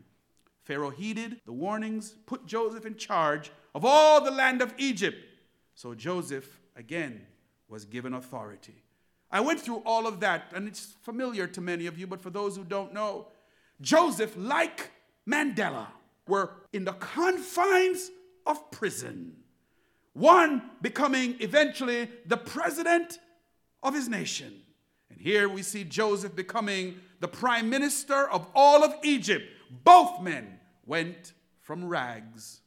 Pharaoh 0.62 0.90
heeded 0.90 1.40
the 1.46 1.52
warnings, 1.52 2.14
put 2.26 2.46
Joseph 2.46 2.86
in 2.86 2.96
charge 2.96 3.50
of 3.74 3.84
all 3.84 4.22
the 4.22 4.30
land 4.30 4.62
of 4.62 4.74
Egypt. 4.78 5.18
So 5.74 5.94
Joseph, 5.94 6.60
again, 6.76 7.26
was 7.68 7.84
given 7.84 8.14
authority. 8.14 8.82
I 9.30 9.40
went 9.40 9.60
through 9.60 9.82
all 9.86 10.06
of 10.06 10.20
that, 10.20 10.52
and 10.54 10.66
it's 10.66 10.94
familiar 11.02 11.46
to 11.46 11.60
many 11.60 11.86
of 11.86 11.98
you, 11.98 12.06
but 12.06 12.20
for 12.20 12.30
those 12.30 12.56
who 12.56 12.64
don't 12.64 12.92
know, 12.92 13.28
Joseph, 13.80 14.34
like 14.36 14.90
Mandela, 15.28 15.86
were 16.26 16.50
in 16.72 16.84
the 16.84 16.92
confines 16.92 18.10
of 18.46 18.70
prison. 18.70 19.36
One 20.20 20.60
becoming 20.82 21.36
eventually 21.40 22.06
the 22.26 22.36
president 22.36 23.18
of 23.82 23.94
his 23.94 24.06
nation. 24.06 24.52
And 25.08 25.18
here 25.18 25.48
we 25.48 25.62
see 25.62 25.82
Joseph 25.82 26.36
becoming 26.36 27.00
the 27.20 27.28
prime 27.28 27.70
minister 27.70 28.28
of 28.28 28.46
all 28.54 28.84
of 28.84 28.92
Egypt. 29.02 29.46
Both 29.82 30.20
men 30.20 30.60
went 30.84 31.32
from 31.62 31.86
rags 31.86 32.60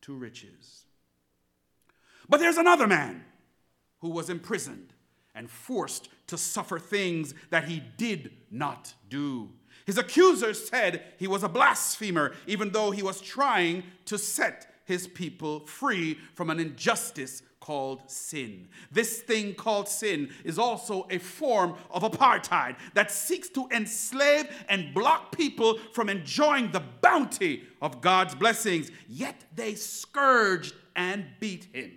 to 0.00 0.14
riches. 0.14 0.86
But 2.30 2.40
there's 2.40 2.56
another 2.56 2.86
man 2.86 3.26
who 3.98 4.08
was 4.08 4.30
imprisoned 4.30 4.94
and 5.34 5.50
forced 5.50 6.08
to 6.28 6.38
suffer 6.38 6.78
things 6.78 7.34
that 7.50 7.64
he 7.64 7.82
did 7.98 8.32
not 8.50 8.94
do. 9.10 9.50
His 9.84 9.98
accusers 9.98 10.66
said 10.66 11.02
he 11.18 11.28
was 11.28 11.42
a 11.42 11.48
blasphemer, 11.48 12.32
even 12.46 12.70
though 12.70 12.90
he 12.90 13.02
was 13.02 13.20
trying 13.20 13.82
to 14.06 14.16
set 14.16 14.69
his 14.90 15.06
people 15.06 15.60
free 15.60 16.18
from 16.34 16.50
an 16.50 16.58
injustice 16.58 17.44
called 17.60 18.02
sin. 18.10 18.66
This 18.90 19.20
thing 19.20 19.54
called 19.54 19.88
sin 19.88 20.30
is 20.42 20.58
also 20.58 21.06
a 21.10 21.18
form 21.18 21.76
of 21.92 22.02
apartheid 22.02 22.74
that 22.94 23.12
seeks 23.12 23.48
to 23.50 23.68
enslave 23.70 24.48
and 24.68 24.92
block 24.92 25.30
people 25.36 25.78
from 25.92 26.08
enjoying 26.08 26.72
the 26.72 26.82
bounty 27.00 27.62
of 27.80 28.00
God's 28.00 28.34
blessings. 28.34 28.90
Yet 29.08 29.44
they 29.54 29.76
scourged 29.76 30.74
and 30.96 31.24
beat 31.38 31.68
him. 31.72 31.92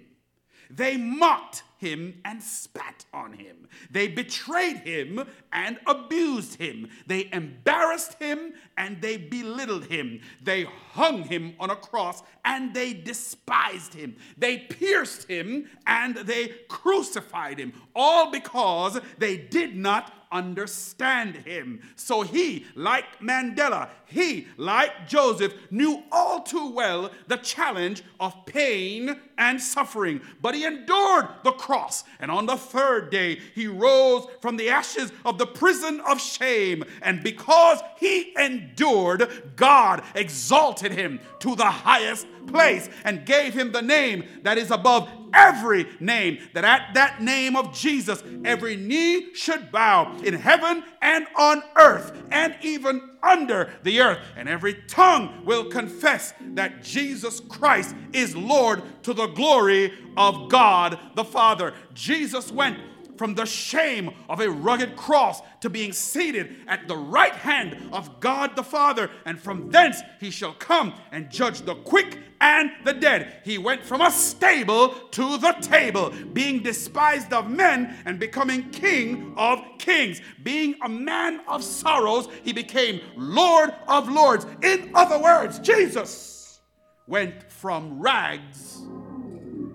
They 0.75 0.97
mocked 0.97 1.63
him 1.77 2.21
and 2.23 2.41
spat 2.41 3.05
on 3.13 3.33
him. 3.33 3.67
They 3.91 4.07
betrayed 4.07 4.77
him 4.77 5.25
and 5.51 5.77
abused 5.85 6.55
him. 6.55 6.89
They 7.05 7.29
embarrassed 7.31 8.15
him 8.19 8.53
and 8.77 9.01
they 9.01 9.17
belittled 9.17 9.85
him. 9.85 10.21
They 10.41 10.63
hung 10.63 11.23
him 11.23 11.55
on 11.59 11.69
a 11.69 11.75
cross 11.75 12.23
and 12.45 12.73
they 12.73 12.93
despised 12.93 13.93
him. 13.93 14.15
They 14.37 14.59
pierced 14.59 15.27
him 15.27 15.69
and 15.85 16.15
they 16.15 16.53
crucified 16.69 17.59
him, 17.59 17.73
all 17.93 18.31
because 18.31 18.99
they 19.17 19.37
did 19.37 19.75
not 19.75 20.22
understand 20.33 21.37
him. 21.37 21.81
So 21.95 22.23
he, 22.23 22.65
like 22.75 23.05
Mandela, 23.21 23.87
he, 24.05 24.47
like 24.57 25.07
Joseph, 25.07 25.53
knew 25.71 26.03
all 26.11 26.41
too 26.41 26.71
well 26.71 27.11
the 27.27 27.37
challenge 27.37 28.03
of 28.19 28.45
pain 28.45 29.15
and 29.37 29.61
suffering. 29.61 30.21
But 30.41 30.55
he 30.55 30.65
endured 30.65 31.29
the 31.43 31.51
cross, 31.51 32.03
and 32.19 32.29
on 32.29 32.45
the 32.45 32.57
third 32.57 33.09
day, 33.09 33.39
he 33.55 33.67
rose 33.67 34.27
from 34.41 34.57
the 34.57 34.69
ashes 34.69 35.11
of 35.23 35.37
the 35.37 35.47
prison 35.47 36.01
of 36.01 36.19
shame. 36.19 36.83
And 37.01 37.23
because 37.23 37.79
he 37.97 38.33
endured, 38.37 39.55
God 39.55 40.03
exalted 40.15 40.91
him 40.91 41.19
to 41.39 41.55
the 41.55 41.65
highest 41.65 42.27
place 42.47 42.89
and 43.03 43.25
gave 43.25 43.53
him 43.53 43.71
the 43.71 43.81
name 43.81 44.23
that 44.43 44.57
is 44.57 44.71
above 44.71 45.09
every 45.33 45.87
name, 45.99 46.37
that 46.53 46.63
at 46.63 46.93
that 46.93 47.21
name 47.21 47.55
of 47.55 47.73
Jesus, 47.73 48.23
every 48.45 48.75
knee 48.75 49.33
should 49.33 49.71
bow 49.71 50.15
in 50.23 50.33
heaven 50.33 50.83
and 51.01 51.25
on 51.35 51.63
earth 51.75 52.23
and 52.31 52.55
even 52.61 53.09
under 53.23 53.71
the 53.83 54.01
earth, 54.01 54.19
and 54.35 54.47
every 54.49 54.75
tongue 54.87 55.43
will 55.45 55.69
confess 55.69 56.33
that 56.53 56.83
Jesus 56.83 57.39
Christ 57.39 57.95
is 58.11 58.35
Lord 58.35 58.83
to 59.03 59.13
the 59.13 59.27
glory 59.27 59.93
of 60.17 60.49
God 60.49 60.99
the 61.15 61.23
Father. 61.23 61.73
Jesus 61.93 62.51
went 62.51 62.77
from 63.17 63.35
the 63.35 63.45
shame 63.45 64.11
of 64.27 64.39
a 64.39 64.49
rugged 64.49 64.95
cross 64.95 65.41
to 65.61 65.69
being 65.69 65.93
seated 65.93 66.57
at 66.67 66.87
the 66.87 66.97
right 66.97 67.35
hand 67.35 67.77
of 67.91 68.19
God 68.19 68.55
the 68.55 68.63
Father, 68.63 69.09
and 69.25 69.39
from 69.39 69.69
thence 69.69 70.01
he 70.19 70.29
shall 70.29 70.53
come 70.53 70.93
and 71.11 71.29
judge 71.29 71.61
the 71.61 71.75
quick 71.75 72.19
and 72.41 72.71
the 72.83 72.93
dead. 72.93 73.41
He 73.45 73.57
went 73.57 73.83
from 73.83 74.01
a 74.01 74.11
stable 74.11 74.89
to 75.11 75.37
the 75.37 75.53
table, 75.61 76.11
being 76.33 76.61
despised 76.61 77.31
of 77.31 77.49
men 77.49 77.97
and 78.05 78.19
becoming 78.19 78.69
king 78.71 79.33
of 79.37 79.59
kings. 79.77 80.21
Being 80.43 80.75
a 80.83 80.89
man 80.89 81.41
of 81.47 81.63
sorrows, 81.63 82.27
he 82.43 82.51
became 82.51 82.99
Lord 83.15 83.73
of 83.87 84.09
lords. 84.09 84.45
In 84.61 84.91
other 84.93 85.19
words, 85.19 85.59
Jesus 85.59 86.59
went 87.07 87.49
from 87.51 88.01
rags 88.01 88.81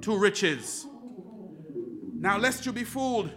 to 0.02 0.16
riches. 0.16 0.86
Now, 2.20 2.36
lest 2.36 2.66
you 2.66 2.72
be 2.72 2.82
fooled, 2.82 3.30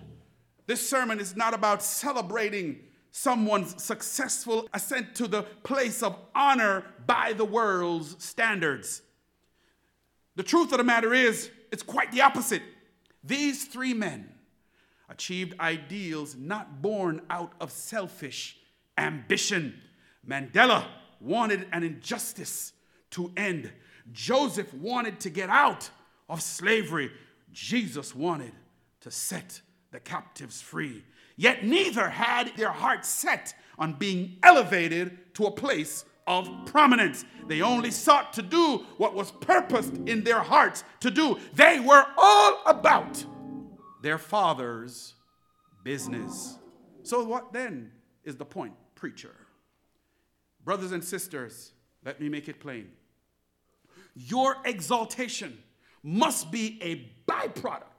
this 0.66 0.90
sermon 0.90 1.20
is 1.20 1.36
not 1.36 1.54
about 1.54 1.84
celebrating 1.84 2.80
someone's 3.12 3.82
successful 3.82 4.68
ascent 4.74 5.14
to 5.16 5.28
the 5.28 5.44
place 5.44 6.02
of 6.02 6.18
honor 6.34 6.86
by 7.06 7.34
the 7.34 7.46
world's 7.46 8.24
standards. 8.24 9.04
The 10.36 10.42
truth 10.42 10.72
of 10.72 10.80
the 10.80 10.84
matter 10.84 11.14
is, 11.14 11.52
it's 11.72 11.84
quite 11.84 12.12
the 12.12 12.22
opposite. 12.22 12.64
These 13.24 13.66
three 13.66 13.94
men 13.94 14.34
achieved 15.10 15.60
ideals 15.60 16.36
not 16.36 16.82
born 16.82 17.22
out 17.30 17.54
of 17.62 17.72
selfish 17.72 18.58
ambition. 18.98 19.80
Mandela 20.28 20.88
wanted 21.20 21.68
an 21.72 21.84
injustice 21.84 22.74
to 23.12 23.32
end. 23.38 23.72
Joseph 24.12 24.74
wanted 24.74 25.20
to 25.20 25.30
get 25.30 25.52
out 25.52 25.88
of 26.28 26.42
slavery. 26.42 27.12
Jesus 27.54 28.16
wanted 28.16 28.54
to 29.02 29.12
set 29.12 29.62
the 29.92 30.00
captives 30.00 30.62
free. 30.62 31.04
Yet 31.36 31.66
neither 31.66 32.10
had 32.10 32.56
their 32.56 32.72
hearts 32.72 33.10
set 33.10 33.54
on 33.78 33.94
being 33.94 34.38
elevated 34.44 35.34
to 35.36 35.46
a 35.46 35.52
place 35.52 36.06
of 36.28 36.50
prominence. 36.66 37.26
They 37.48 37.62
only 37.62 37.92
sought 37.92 38.34
to 38.34 38.42
do 38.42 38.86
what 38.98 39.14
was 39.14 39.32
purposed 39.32 39.94
in 40.06 40.24
their 40.24 40.40
hearts 40.40 40.84
to 41.02 41.12
do. 41.12 41.40
They 41.54 41.80
were 41.80 42.06
all 42.18 42.62
about 42.66 43.26
their 44.02 44.18
father's 44.18 45.16
business. 45.84 46.58
So, 47.04 47.24
what 47.24 47.52
then 47.52 47.92
is 48.24 48.36
the 48.36 48.46
point, 48.46 48.74
preacher? 48.96 49.36
Brothers 50.64 50.92
and 50.92 51.04
sisters, 51.04 51.74
let 52.06 52.22
me 52.22 52.30
make 52.30 52.48
it 52.48 52.60
plain. 52.60 52.90
Your 54.14 54.58
exaltation 54.66 55.58
must 56.04 56.52
be 56.52 56.80
a 56.82 57.10
byproduct 57.32 57.91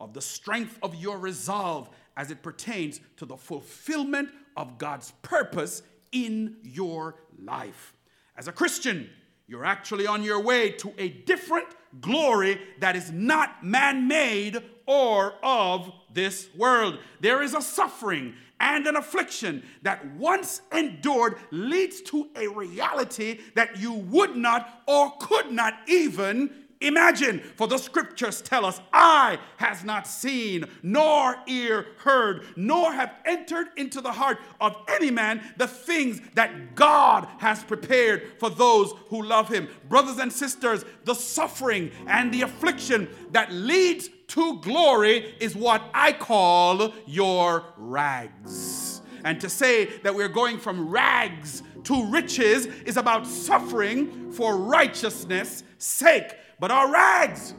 of 0.00 0.12
the 0.12 0.20
strength 0.20 0.78
of 0.82 0.94
your 0.94 1.18
resolve 1.18 1.90
as 2.16 2.30
it 2.30 2.42
pertains 2.42 3.00
to 3.16 3.26
the 3.26 3.36
fulfillment 3.36 4.28
of 4.56 4.78
God's 4.78 5.12
purpose 5.22 5.82
in 6.12 6.56
your 6.62 7.16
life. 7.42 7.94
As 8.36 8.48
a 8.48 8.52
Christian, 8.52 9.10
you're 9.46 9.64
actually 9.64 10.06
on 10.06 10.22
your 10.22 10.40
way 10.40 10.70
to 10.70 10.92
a 10.98 11.08
different 11.08 11.66
glory 12.00 12.60
that 12.80 12.96
is 12.96 13.12
not 13.12 13.64
man 13.64 14.08
made 14.08 14.58
or 14.86 15.34
of 15.42 15.92
this 16.12 16.48
world. 16.56 16.98
There 17.20 17.42
is 17.42 17.54
a 17.54 17.62
suffering 17.62 18.34
and 18.60 18.86
an 18.86 18.96
affliction 18.96 19.62
that 19.82 20.14
once 20.14 20.62
endured 20.72 21.36
leads 21.50 22.00
to 22.02 22.28
a 22.36 22.48
reality 22.48 23.40
that 23.54 23.78
you 23.78 23.92
would 23.92 24.36
not 24.36 24.82
or 24.86 25.12
could 25.18 25.50
not 25.50 25.74
even 25.88 26.50
Imagine, 26.84 27.40
for 27.40 27.66
the 27.66 27.78
scriptures 27.78 28.42
tell 28.42 28.66
us, 28.66 28.78
eye 28.92 29.38
has 29.56 29.84
not 29.84 30.06
seen, 30.06 30.66
nor 30.82 31.36
ear 31.46 31.86
heard, 31.98 32.44
nor 32.56 32.92
have 32.92 33.14
entered 33.24 33.68
into 33.76 34.02
the 34.02 34.12
heart 34.12 34.38
of 34.60 34.76
any 34.88 35.10
man 35.10 35.42
the 35.56 35.66
things 35.66 36.20
that 36.34 36.74
God 36.74 37.26
has 37.38 37.64
prepared 37.64 38.38
for 38.38 38.50
those 38.50 38.92
who 39.08 39.22
love 39.22 39.48
him. 39.48 39.68
Brothers 39.88 40.18
and 40.18 40.30
sisters, 40.30 40.84
the 41.04 41.14
suffering 41.14 41.90
and 42.06 42.32
the 42.32 42.42
affliction 42.42 43.08
that 43.32 43.50
leads 43.50 44.10
to 44.28 44.60
glory 44.60 45.34
is 45.40 45.56
what 45.56 45.82
I 45.94 46.12
call 46.12 46.92
your 47.06 47.64
rags. 47.78 49.00
And 49.24 49.40
to 49.40 49.48
say 49.48 49.86
that 50.02 50.14
we're 50.14 50.28
going 50.28 50.58
from 50.58 50.90
rags 50.90 51.62
to 51.84 52.06
riches 52.10 52.66
is 52.66 52.98
about 52.98 53.26
suffering 53.26 54.30
for 54.32 54.58
righteousness' 54.58 55.62
sake. 55.78 56.34
But 56.58 56.70
our 56.70 56.90
rags, 56.92 57.54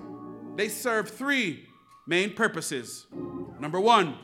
they 0.56 0.70
serve 0.70 1.10
three 1.10 1.68
main 2.08 2.34
purposes. 2.34 3.08
Number 3.60 3.80
one, 3.80 4.16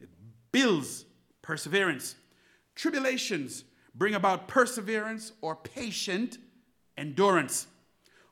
it 0.00 0.08
builds 0.52 1.04
perseverance. 1.42 2.14
Tribulations 2.74 3.64
bring 3.94 4.14
about 4.14 4.48
perseverance 4.48 5.32
or 5.40 5.56
patient 5.56 6.38
endurance 6.96 7.66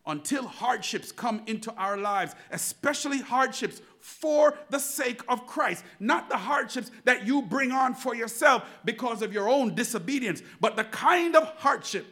until 0.07 0.47
hardships 0.47 1.13
come 1.13 1.43
into 1.47 1.73
our 1.75 1.97
lives, 1.97 2.35
especially 2.51 3.19
hardships 3.19 3.81
for 3.99 4.59
the 4.71 4.79
sake 4.79 5.21
of 5.29 5.47
Christ, 5.47 5.85
not 5.99 6.29
the 6.31 6.37
hardships 6.37 6.91
that 7.05 7.27
you 7.27 7.43
bring 7.43 7.71
on 7.71 7.95
for 7.95 8.15
yourself 8.15 8.65
because 8.85 9.23
of 9.23 9.33
your 9.33 9.49
own 9.49 9.75
disobedience, 9.75 10.43
but 10.61 10.77
the 10.77 10.85
kind 10.85 11.37
of 11.37 11.45
hardship 11.59 12.07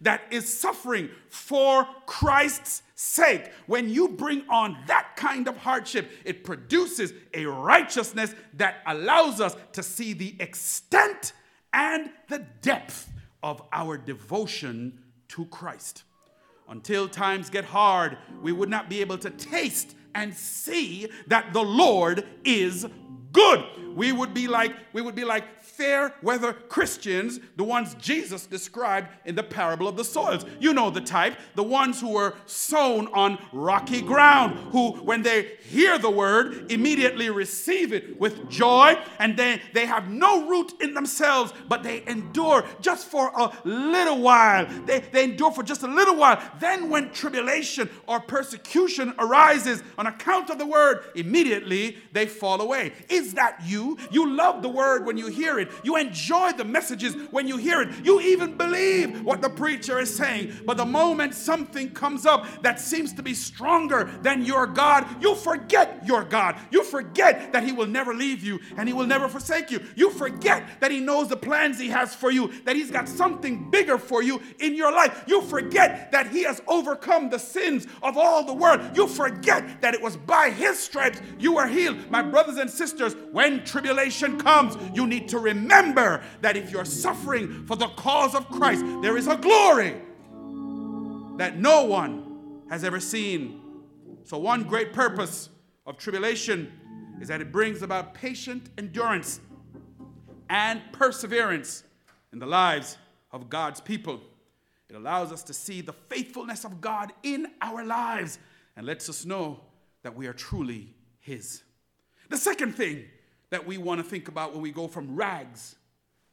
that 0.00 0.22
is 0.30 0.52
suffering 0.52 1.10
for 1.28 1.86
Christ's 2.06 2.82
sake. 2.94 3.50
When 3.66 3.88
you 3.88 4.08
bring 4.08 4.44
on 4.48 4.76
that 4.86 5.16
kind 5.16 5.48
of 5.48 5.56
hardship, 5.56 6.10
it 6.24 6.44
produces 6.44 7.12
a 7.34 7.46
righteousness 7.46 8.34
that 8.54 8.76
allows 8.86 9.40
us 9.40 9.56
to 9.72 9.82
see 9.82 10.12
the 10.12 10.34
extent 10.40 11.32
and 11.72 12.10
the 12.28 12.44
depth 12.62 13.10
of 13.42 13.62
our 13.72 13.96
devotion 13.96 14.98
to 15.28 15.44
Christ. 15.46 16.04
Until 16.68 17.08
times 17.08 17.50
get 17.50 17.64
hard, 17.64 18.18
we 18.42 18.52
would 18.52 18.68
not 18.68 18.90
be 18.90 19.00
able 19.00 19.18
to 19.18 19.30
taste 19.30 19.94
and 20.14 20.34
see 20.34 21.08
that 21.28 21.52
the 21.52 21.62
Lord 21.62 22.26
is 22.44 22.86
good. 23.32 23.64
We 23.94 24.12
would 24.12 24.32
be 24.34 24.48
like 24.48 24.74
we 24.92 25.02
would 25.02 25.14
be 25.14 25.24
like 25.24 25.58
fair 25.78 26.12
weather 26.22 26.52
Christians, 26.52 27.38
the 27.56 27.62
ones 27.62 27.94
Jesus 27.94 28.46
described 28.46 29.08
in 29.24 29.36
the 29.36 29.44
parable 29.44 29.86
of 29.86 29.96
the 29.96 30.04
soils. 30.04 30.44
You 30.58 30.74
know 30.74 30.90
the 30.90 31.00
type, 31.00 31.36
the 31.54 31.62
ones 31.62 32.00
who 32.00 32.14
were 32.14 32.34
sown 32.46 33.06
on 33.14 33.38
rocky 33.52 34.02
ground, 34.02 34.58
who, 34.72 34.92
when 34.92 35.22
they 35.22 35.52
hear 35.60 35.96
the 35.96 36.10
word, 36.10 36.70
immediately 36.72 37.30
receive 37.30 37.92
it 37.92 38.18
with 38.18 38.50
joy, 38.50 38.96
and 39.20 39.36
they, 39.36 39.62
they 39.72 39.86
have 39.86 40.08
no 40.08 40.48
root 40.48 40.72
in 40.80 40.94
themselves, 40.94 41.52
but 41.68 41.84
they 41.84 42.02
endure 42.08 42.64
just 42.80 43.06
for 43.06 43.30
a 43.36 43.52
little 43.64 44.20
while. 44.20 44.66
They, 44.84 44.98
they 44.98 45.24
endure 45.24 45.52
for 45.52 45.62
just 45.62 45.84
a 45.84 45.88
little 45.88 46.16
while. 46.16 46.42
Then, 46.58 46.90
when 46.90 47.12
tribulation 47.12 47.88
or 48.08 48.18
persecution 48.18 49.14
arises 49.16 49.84
on 49.96 50.08
account 50.08 50.50
of 50.50 50.58
the 50.58 50.66
word, 50.66 51.04
immediately 51.14 51.98
they 52.12 52.26
fall 52.26 52.60
away. 52.60 52.92
Is 53.18 53.34
that 53.34 53.60
you? 53.64 53.98
You 54.12 54.32
love 54.32 54.62
the 54.62 54.68
word 54.68 55.04
when 55.04 55.16
you 55.16 55.26
hear 55.26 55.58
it. 55.58 55.72
You 55.82 55.96
enjoy 55.96 56.52
the 56.52 56.64
messages 56.64 57.16
when 57.32 57.48
you 57.48 57.56
hear 57.56 57.82
it. 57.82 57.88
You 58.04 58.20
even 58.20 58.56
believe 58.56 59.24
what 59.24 59.42
the 59.42 59.50
preacher 59.50 59.98
is 59.98 60.14
saying. 60.14 60.52
But 60.64 60.76
the 60.76 60.86
moment 60.86 61.34
something 61.34 61.90
comes 61.90 62.26
up 62.26 62.62
that 62.62 62.78
seems 62.78 63.12
to 63.14 63.22
be 63.22 63.34
stronger 63.34 64.04
than 64.22 64.44
your 64.44 64.68
God, 64.68 65.04
you 65.20 65.34
forget 65.34 66.06
your 66.06 66.22
God. 66.22 66.56
You 66.70 66.84
forget 66.84 67.52
that 67.52 67.64
He 67.64 67.72
will 67.72 67.88
never 67.88 68.14
leave 68.14 68.44
you 68.44 68.60
and 68.76 68.88
He 68.88 68.92
will 68.92 69.06
never 69.06 69.28
forsake 69.28 69.72
you. 69.72 69.84
You 69.96 70.10
forget 70.10 70.80
that 70.80 70.92
He 70.92 71.00
knows 71.00 71.28
the 71.28 71.36
plans 71.36 71.80
He 71.80 71.88
has 71.88 72.14
for 72.14 72.30
you, 72.30 72.52
that 72.64 72.76
He's 72.76 72.90
got 72.90 73.08
something 73.08 73.68
bigger 73.68 73.98
for 73.98 74.22
you 74.22 74.40
in 74.60 74.76
your 74.76 74.92
life. 74.92 75.24
You 75.26 75.42
forget 75.42 76.12
that 76.12 76.28
He 76.28 76.44
has 76.44 76.62
overcome 76.68 77.30
the 77.30 77.38
sins 77.38 77.88
of 78.00 78.16
all 78.16 78.44
the 78.44 78.54
world. 78.54 78.96
You 78.96 79.08
forget 79.08 79.80
that 79.80 79.94
it 79.94 80.00
was 80.00 80.16
by 80.16 80.50
His 80.50 80.78
stripes 80.78 81.20
you 81.36 81.54
were 81.54 81.66
healed. 81.66 82.10
My 82.10 82.22
brothers 82.22 82.58
and 82.58 82.70
sisters, 82.70 83.07
when 83.32 83.64
tribulation 83.64 84.38
comes, 84.38 84.76
you 84.94 85.06
need 85.06 85.28
to 85.30 85.38
remember 85.38 86.22
that 86.40 86.56
if 86.56 86.70
you're 86.70 86.84
suffering 86.84 87.66
for 87.66 87.76
the 87.76 87.88
cause 87.88 88.34
of 88.34 88.48
Christ, 88.48 88.84
there 89.02 89.16
is 89.16 89.26
a 89.26 89.36
glory 89.36 89.94
that 91.38 91.58
no 91.58 91.84
one 91.84 92.62
has 92.70 92.84
ever 92.84 93.00
seen. 93.00 93.60
So, 94.24 94.38
one 94.38 94.64
great 94.64 94.92
purpose 94.92 95.48
of 95.86 95.96
tribulation 95.96 96.72
is 97.20 97.28
that 97.28 97.40
it 97.40 97.50
brings 97.50 97.82
about 97.82 98.14
patient 98.14 98.70
endurance 98.76 99.40
and 100.50 100.80
perseverance 100.92 101.84
in 102.32 102.38
the 102.38 102.46
lives 102.46 102.98
of 103.32 103.48
God's 103.48 103.80
people. 103.80 104.20
It 104.88 104.96
allows 104.96 105.32
us 105.32 105.42
to 105.44 105.54
see 105.54 105.80
the 105.80 105.92
faithfulness 105.92 106.64
of 106.64 106.80
God 106.80 107.12
in 107.22 107.46
our 107.60 107.84
lives 107.84 108.38
and 108.76 108.86
lets 108.86 109.08
us 109.08 109.24
know 109.24 109.60
that 110.02 110.16
we 110.16 110.26
are 110.26 110.32
truly 110.32 110.94
His. 111.20 111.62
The 112.28 112.36
second 112.36 112.74
thing 112.74 113.04
that 113.50 113.66
we 113.66 113.78
want 113.78 114.02
to 114.02 114.04
think 114.04 114.28
about 114.28 114.52
when 114.52 114.62
we 114.62 114.70
go 114.70 114.88
from 114.88 115.16
rags 115.16 115.76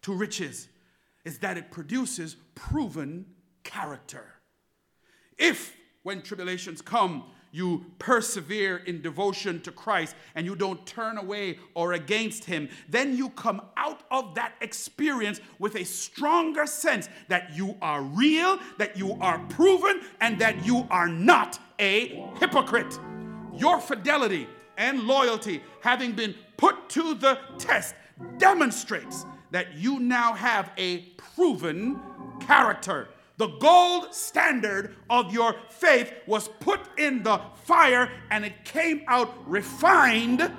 to 0.01 0.13
riches 0.13 0.67
is 1.23 1.39
that 1.39 1.57
it 1.57 1.71
produces 1.71 2.35
proven 2.53 3.25
character. 3.63 4.25
If, 5.37 5.73
when 6.03 6.21
tribulations 6.21 6.81
come, 6.81 7.23
you 7.51 7.85
persevere 7.99 8.77
in 8.85 9.01
devotion 9.01 9.61
to 9.61 9.71
Christ 9.71 10.13
and 10.35 10.45
you 10.45 10.57
don't 10.57 10.85
turn 10.85 11.17
away 11.17 11.57
or 11.73 11.93
against 11.93 12.43
Him, 12.43 12.67
then 12.89 13.15
you 13.15 13.29
come 13.29 13.61
out 13.77 14.01
of 14.11 14.35
that 14.35 14.55
experience 14.59 15.39
with 15.57 15.77
a 15.77 15.85
stronger 15.85 16.65
sense 16.65 17.07
that 17.29 17.55
you 17.55 17.77
are 17.81 18.01
real, 18.01 18.59
that 18.77 18.97
you 18.97 19.13
are 19.21 19.39
proven, 19.47 20.01
and 20.19 20.37
that 20.39 20.65
you 20.65 20.85
are 20.89 21.07
not 21.07 21.57
a 21.79 22.21
hypocrite. 22.39 22.99
Your 23.53 23.79
fidelity 23.79 24.49
and 24.77 25.01
loyalty, 25.03 25.61
having 25.81 26.13
been 26.13 26.35
put 26.57 26.89
to 26.89 27.15
the 27.15 27.39
test, 27.57 27.95
demonstrates 28.37 29.25
that 29.51 29.75
you 29.75 29.99
now 29.99 30.33
have 30.33 30.71
a 30.77 30.99
proven 31.17 31.99
character. 32.39 33.09
The 33.37 33.47
gold 33.47 34.13
standard 34.13 34.95
of 35.09 35.33
your 35.33 35.55
faith 35.69 36.13
was 36.25 36.47
put 36.59 36.79
in 36.97 37.23
the 37.23 37.41
fire 37.63 38.09
and 38.31 38.45
it 38.45 38.63
came 38.63 39.03
out 39.07 39.33
refined 39.49 40.49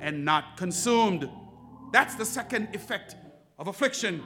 and 0.00 0.24
not 0.24 0.56
consumed. 0.56 1.28
That's 1.92 2.14
the 2.14 2.24
second 2.24 2.74
effect 2.74 3.16
of 3.58 3.68
affliction 3.68 4.22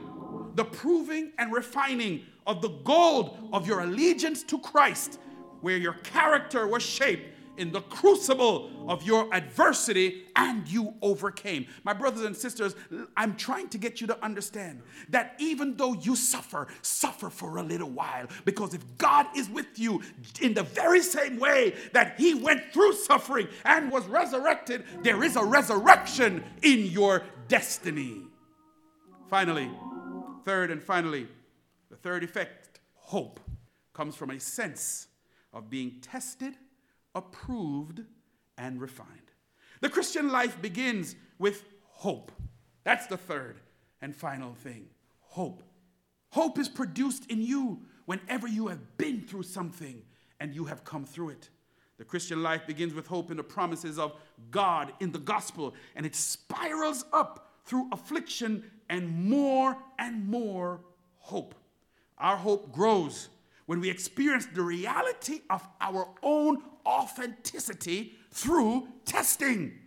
the 0.57 0.65
proving 0.65 1.33
and 1.39 1.53
refining 1.53 2.25
of 2.47 2.63
the 2.63 2.71
gold 2.83 3.37
of 3.53 3.67
your 3.67 3.81
allegiance 3.81 4.43
to 4.45 4.59
Christ, 4.59 5.21
where 5.61 5.77
your 5.77 5.93
character 5.93 6.67
was 6.67 6.83
shaped 6.83 7.36
in 7.57 7.73
the 7.73 7.81
crucible 7.81 8.71
of 8.89 9.03
your 9.03 9.33
adversity 9.35 10.25
and 10.37 10.69
you 10.69 10.95
overcame. 11.03 11.67
My 11.85 11.93
brothers 11.93 12.23
and 12.23 12.37
sisters, 12.37 12.75
I'm 13.17 13.37
trying 13.37 13.69
to 13.71 13.79
get 13.79 14.01
you 14.01 14.07
to 14.09 14.25
understand 14.25 14.83
that 15.11 15.35
even 15.39 15.77
though 15.77 15.95
you 15.95 16.17
suffer, 16.17 16.69
suffer 16.83 17.31
for 17.31 17.57
a 17.57 17.63
little 17.63 17.91
while. 17.91 18.27
Because 18.45 18.75
if 18.75 18.83
God 18.99 19.27
is 19.37 19.49
with 19.49 19.79
you 19.79 20.03
in 20.41 20.55
the 20.55 20.63
very 20.63 21.01
same 21.01 21.39
way 21.39 21.75
that 21.93 22.15
He 22.19 22.35
went 22.35 22.73
through 22.73 22.95
suffering 22.95 23.49
and 23.65 23.91
was 23.91 24.07
resurrected, 24.07 24.85
there 25.03 25.23
is 25.23 25.37
a 25.37 25.45
resurrection 25.45 26.45
in 26.63 26.87
your 26.87 27.23
destiny. 27.49 28.23
Finally, 29.29 29.71
third 30.45 30.71
and 30.71 30.83
finally, 30.83 31.27
the 31.91 31.97
third 31.97 32.23
effect 32.23 32.81
hope 32.95 33.41
comes 33.93 34.15
from 34.15 34.31
a 34.31 34.39
sense 34.39 35.09
of 35.53 35.71
being 35.71 36.01
tested, 36.01 36.55
approved, 37.17 38.03
and 38.59 38.81
refined. 38.81 39.33
The 39.81 39.89
Christian 39.89 40.31
life 40.31 40.61
begins 40.63 41.17
with 41.39 41.65
hope. 41.83 42.31
That's 42.85 43.07
the 43.07 43.17
third 43.17 43.61
and 44.01 44.15
final 44.15 44.55
thing 44.55 44.87
hope. 45.21 45.63
Hope 46.31 46.59
is 46.59 46.69
produced 46.69 47.31
in 47.31 47.43
you 47.43 47.81
whenever 48.05 48.47
you 48.47 48.69
have 48.69 48.97
been 48.97 49.23
through 49.23 49.43
something 49.43 50.03
and 50.41 50.55
you 50.55 50.65
have 50.67 50.85
come 50.85 51.05
through 51.05 51.31
it. 51.31 51.51
The 51.99 52.05
Christian 52.05 52.43
life 52.43 52.67
begins 52.67 52.95
with 52.95 53.07
hope 53.07 53.31
in 53.31 53.37
the 53.37 53.43
promises 53.43 53.99
of 53.99 54.15
God 54.51 54.93
in 55.01 55.13
the 55.13 55.19
gospel, 55.19 55.75
and 55.95 56.05
it 56.05 56.15
spirals 56.15 57.05
up 57.13 57.55
through 57.65 57.89
affliction 57.91 58.65
and 58.89 59.09
more 59.29 59.77
and 59.99 60.27
more 60.27 60.81
hope. 61.19 61.55
Our 62.19 62.37
hope 62.37 62.71
grows 62.73 63.31
when 63.67 63.81
we 63.81 63.91
experience 63.91 64.47
the 64.47 64.63
reality 64.63 65.41
of 65.51 65.67
our 65.81 66.09
own 66.23 66.63
authenticity 66.87 68.13
through 68.31 68.89
testing. 69.05 69.79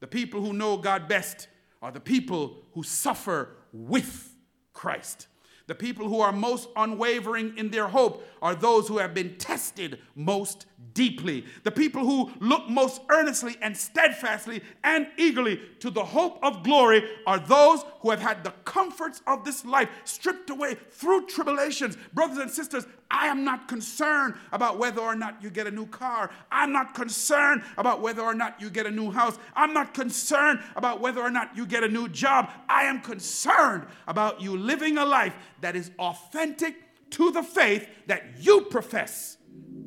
The 0.00 0.06
people 0.06 0.40
who 0.40 0.52
know 0.52 0.76
God 0.76 1.08
best 1.08 1.48
are 1.82 1.90
the 1.90 2.00
people 2.00 2.58
who 2.72 2.82
suffer 2.82 3.56
with 3.72 4.34
Christ. 4.72 5.26
The 5.66 5.74
people 5.74 6.08
who 6.08 6.20
are 6.20 6.32
most 6.32 6.68
unwavering 6.76 7.58
in 7.58 7.70
their 7.70 7.88
hope 7.88 8.24
are 8.40 8.54
those 8.54 8.86
who 8.86 8.98
have 8.98 9.14
been 9.14 9.36
tested 9.36 9.98
most 10.14 10.66
deeply. 10.92 11.44
The 11.64 11.72
people 11.72 12.04
who 12.04 12.30
look 12.40 12.68
most 12.68 13.00
earnestly 13.10 13.56
and 13.60 13.76
steadfastly 13.76 14.62
and 14.84 15.08
eagerly 15.16 15.60
to 15.80 15.90
the 15.90 16.04
hope 16.04 16.38
of 16.42 16.62
glory 16.62 17.02
are 17.26 17.38
those 17.38 17.84
who 18.00 18.10
have 18.10 18.20
had 18.20 18.44
the 18.44 18.52
comforts 18.64 19.20
of 19.26 19.44
this 19.44 19.64
life 19.64 19.88
stripped 20.04 20.50
away 20.50 20.76
through 20.90 21.26
tribulations. 21.26 21.96
Brothers 22.14 22.38
and 22.38 22.50
sisters, 22.50 22.86
I 23.10 23.26
am 23.26 23.44
not 23.44 23.68
concerned 23.68 24.34
about 24.52 24.78
whether 24.78 25.00
or 25.00 25.14
not 25.14 25.42
you 25.42 25.50
get 25.50 25.66
a 25.66 25.70
new 25.70 25.86
car. 25.86 26.30
I'm 26.50 26.72
not 26.72 26.94
concerned 26.94 27.62
about 27.76 28.00
whether 28.00 28.22
or 28.22 28.34
not 28.34 28.60
you 28.60 28.70
get 28.70 28.86
a 28.86 28.90
new 28.90 29.10
house. 29.10 29.38
I'm 29.54 29.72
not 29.72 29.94
concerned 29.94 30.60
about 30.74 31.00
whether 31.00 31.20
or 31.20 31.30
not 31.30 31.56
you 31.56 31.66
get 31.66 31.84
a 31.84 31.88
new 31.88 32.08
job. 32.08 32.50
I 32.68 32.84
am 32.84 33.00
concerned 33.00 33.86
about 34.08 34.40
you 34.40 34.56
living 34.56 34.98
a 34.98 35.04
life 35.04 35.34
that 35.60 35.76
is 35.76 35.90
authentic 35.98 36.74
to 37.10 37.30
the 37.30 37.42
faith 37.42 37.88
that 38.06 38.24
you 38.40 38.62
profess 38.62 39.36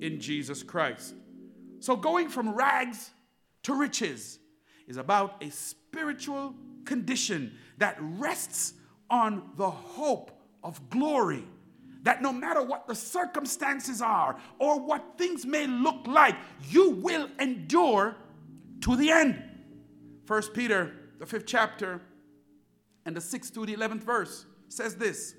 in 0.02 0.20
Jesus 0.20 0.64
Christ. 0.64 1.14
So, 1.80 1.96
going 1.96 2.30
from 2.30 2.50
rags 2.50 3.12
to 3.64 3.74
riches 3.74 4.40
is 4.88 4.98
about 4.98 5.44
a 5.44 5.50
spiritual 5.50 6.56
condition 6.86 7.58
that 7.78 7.98
rests 8.00 8.74
on 9.10 9.52
the 9.58 9.70
hope 9.70 10.32
of 10.64 10.90
glory 10.90 11.46
that 12.04 12.22
no 12.22 12.32
matter 12.32 12.64
what 12.64 12.88
the 12.88 12.96
circumstances 12.96 14.02
are 14.02 14.38
or 14.58 14.80
what 14.80 15.18
things 15.18 15.46
may 15.46 15.68
look 15.68 16.08
like, 16.08 16.36
you 16.70 16.92
will 16.92 17.30
endure 17.40 18.16
to 18.82 18.96
the 18.96 19.12
end. 19.12 19.44
First 20.26 20.54
Peter, 20.54 20.94
the 21.20 21.26
fifth 21.26 21.46
chapter, 21.46 22.02
and 23.06 23.16
the 23.16 23.22
sixth 23.22 23.54
to 23.54 23.66
the 23.66 23.74
eleventh 23.74 24.04
verse 24.04 24.46
says 24.70 24.96
this 24.96 25.36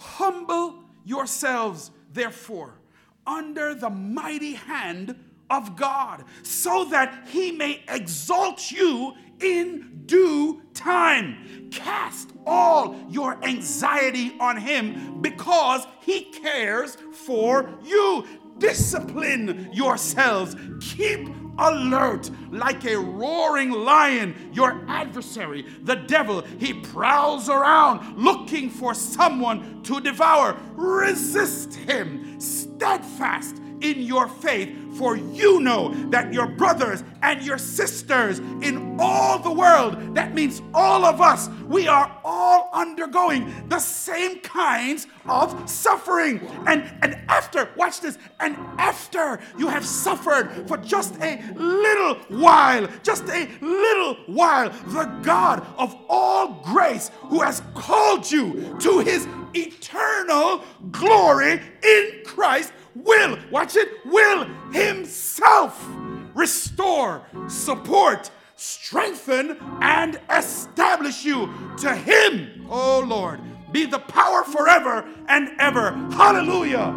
Humble 0.00 0.82
yourselves, 1.04 1.90
therefore, 2.12 2.80
under 3.26 3.74
the 3.74 3.90
mighty 3.90 4.54
hand 4.54 5.14
of 5.50 5.76
God, 5.76 6.24
so 6.42 6.86
that 6.86 7.28
he 7.28 7.52
may 7.52 7.82
exalt 7.86 8.70
you 8.70 9.14
in 9.40 10.02
due 10.06 10.62
time. 10.74 11.68
Cast 11.70 12.30
all 12.46 12.96
your 13.10 13.42
anxiety 13.44 14.34
on 14.40 14.56
him 14.56 15.20
because 15.20 15.86
he 16.00 16.24
cares 16.24 16.96
for 17.12 17.78
you. 17.84 18.26
Discipline 18.58 19.70
yourselves. 19.72 20.56
Keep 20.80 21.28
alert 21.60 22.30
like 22.50 22.84
a 22.84 22.96
roaring 22.96 23.70
lion. 23.70 24.50
Your 24.52 24.82
adversary, 24.88 25.66
the 25.82 25.96
devil, 25.96 26.42
he 26.58 26.72
prowls 26.72 27.48
around 27.48 28.16
looking 28.16 28.70
for 28.70 28.94
someone 28.94 29.82
to 29.84 30.00
devour. 30.00 30.56
Resist 30.74 31.74
him, 31.74 32.40
steadfast 32.40 33.59
in 33.80 34.00
your 34.02 34.28
faith, 34.28 34.76
for 34.96 35.16
you 35.16 35.60
know 35.60 35.94
that 36.10 36.32
your 36.32 36.46
brothers 36.46 37.04
and 37.22 37.42
your 37.42 37.58
sisters 37.58 38.38
in 38.38 38.96
all 38.98 39.38
the 39.38 39.50
world, 39.50 40.14
that 40.14 40.34
means 40.34 40.62
all 40.74 41.04
of 41.04 41.20
us, 41.20 41.48
we 41.66 41.86
are 41.86 42.20
all 42.24 42.70
undergoing 42.72 43.68
the 43.68 43.78
same 43.78 44.40
kinds 44.40 45.06
of 45.26 45.68
suffering. 45.68 46.40
And, 46.66 46.82
and 47.02 47.18
after, 47.28 47.70
watch 47.76 48.00
this, 48.00 48.18
and 48.40 48.56
after 48.78 49.40
you 49.56 49.68
have 49.68 49.84
suffered 49.84 50.66
for 50.68 50.76
just 50.78 51.16
a 51.20 51.42
little 51.54 52.16
while, 52.28 52.88
just 53.02 53.24
a 53.24 53.48
little 53.60 54.14
while, 54.26 54.70
the 54.86 55.04
God 55.22 55.66
of 55.78 55.96
all 56.08 56.62
grace 56.64 57.10
who 57.22 57.40
has 57.40 57.62
called 57.74 58.30
you 58.30 58.76
to 58.80 58.98
his 59.00 59.26
eternal 59.54 60.62
glory 60.90 61.60
in 61.82 62.22
Christ 62.24 62.72
will, 62.94 63.38
watch 63.50 63.76
it, 63.76 63.88
will 64.04 64.44
himself 64.72 65.88
restore, 66.34 67.22
support, 67.48 68.30
strengthen, 68.56 69.56
and 69.80 70.20
establish 70.30 71.24
you. 71.24 71.52
To 71.78 71.94
him, 71.94 72.66
oh 72.68 73.04
Lord, 73.06 73.40
be 73.72 73.86
the 73.86 73.98
power 73.98 74.44
forever 74.44 75.08
and 75.28 75.50
ever. 75.58 75.92
Hallelujah. 76.12 76.96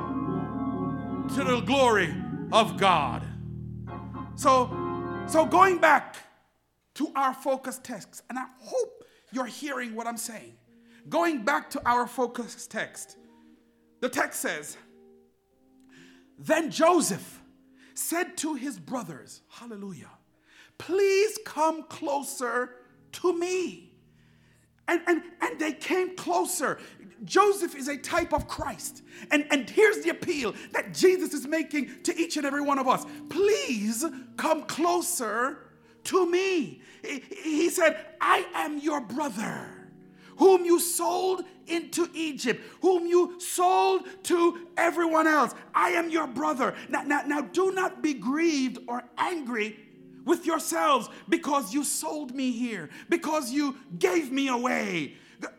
To 1.35 1.43
the 1.43 1.61
glory 1.61 2.13
of 2.51 2.77
God. 2.77 3.23
So, 4.35 4.69
so 5.27 5.45
going 5.45 5.77
back 5.77 6.17
to 6.95 7.11
our 7.15 7.33
focus 7.33 7.79
text, 7.81 8.23
and 8.29 8.37
I 8.37 8.45
hope 8.59 9.03
you're 9.31 9.45
hearing 9.45 9.95
what 9.95 10.05
I'm 10.05 10.17
saying. 10.17 10.53
Going 11.09 11.43
back 11.43 11.69
to 11.71 11.81
our 11.87 12.07
focus 12.07 12.67
text, 12.67 13.17
the 13.99 14.09
text 14.09 14.41
says, 14.41 14.77
then 16.45 16.71
Joseph 16.71 17.41
said 17.93 18.37
to 18.37 18.55
his 18.55 18.79
brothers, 18.79 19.41
Hallelujah, 19.49 20.11
please 20.77 21.39
come 21.45 21.83
closer 21.83 22.75
to 23.13 23.37
me. 23.37 23.91
And, 24.87 25.01
and, 25.07 25.23
and 25.41 25.59
they 25.59 25.71
came 25.71 26.15
closer. 26.17 26.79
Joseph 27.23 27.75
is 27.75 27.87
a 27.87 27.95
type 27.95 28.33
of 28.33 28.47
Christ. 28.49 29.01
And, 29.31 29.45
and 29.49 29.69
here's 29.69 30.03
the 30.03 30.09
appeal 30.09 30.53
that 30.73 30.93
Jesus 30.93 31.33
is 31.33 31.47
making 31.47 32.03
to 32.03 32.17
each 32.17 32.35
and 32.35 32.45
every 32.45 32.61
one 32.61 32.79
of 32.79 32.87
us 32.87 33.05
please 33.29 34.03
come 34.35 34.63
closer 34.63 35.69
to 36.05 36.29
me. 36.29 36.81
He, 37.01 37.69
said, 37.69 38.05
I 38.19 38.45
am 38.53 38.79
your 38.79 38.99
brother 38.99 39.82
whom 40.37 40.65
you 40.65 40.79
sold 40.79 41.43
into 41.67 42.09
Egypt, 42.13 42.61
whom 42.81 43.05
you 43.05 43.39
sold 43.39 44.03
to 44.23 44.67
everyone 44.77 45.27
else. 45.27 45.53
I 45.73 45.91
am 45.91 46.09
your 46.09 46.27
brother. 46.27 46.75
Now, 46.89 47.03
now, 47.03 47.21
now 47.25 47.41
do 47.41 47.71
not 47.71 48.01
be 48.01 48.13
grieved 48.13 48.79
or 48.87 49.03
angry 49.17 49.77
with 50.25 50.45
yourselves 50.45 51.09
because 51.29 51.73
you 51.73 51.83
sold 51.83 52.33
me 52.33 52.51
here, 52.51 52.89
because 53.09 53.51
you 53.51 53.77
gave 53.99 54.31
me 54.31 54.47
away. 54.47 55.15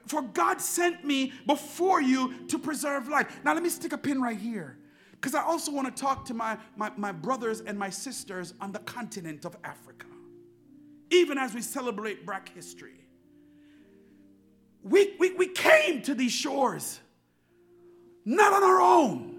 For 0.07 0.23
God 0.23 0.61
sent 0.61 1.05
me 1.05 1.33
before 1.47 2.01
you 2.01 2.47
to 2.49 2.59
preserve 2.59 3.09
life. 3.09 3.41
Now, 3.45 3.53
let 3.53 3.63
me 3.63 3.69
stick 3.69 3.93
a 3.93 3.99
pin 3.99 4.21
right 4.21 4.39
here 4.39 4.79
because 5.25 5.35
I 5.35 5.43
also 5.43 5.73
want 5.73 5.95
to 5.95 6.03
talk 6.03 6.27
to 6.27 6.35
my, 6.35 6.59
my, 6.77 6.91
my 6.99 7.11
brothers 7.11 7.63
and 7.63 7.79
my 7.79 7.89
sisters 7.89 8.53
on 8.61 8.73
the 8.73 8.79
continent 8.81 9.47
of 9.47 9.57
Africa, 9.65 10.07
even 11.11 11.39
as 11.39 11.55
we 11.55 11.63
celebrate 11.63 12.27
Black 12.27 12.51
history. 12.51 13.04
We, 14.85 15.15
we, 15.19 15.33
we 15.33 15.49
came 15.49 16.03
to 16.03 16.15
these 16.15 16.33
shores 16.33 17.01
not 18.25 18.53
on 18.53 18.63
our 18.63 18.81
own. 18.81 19.35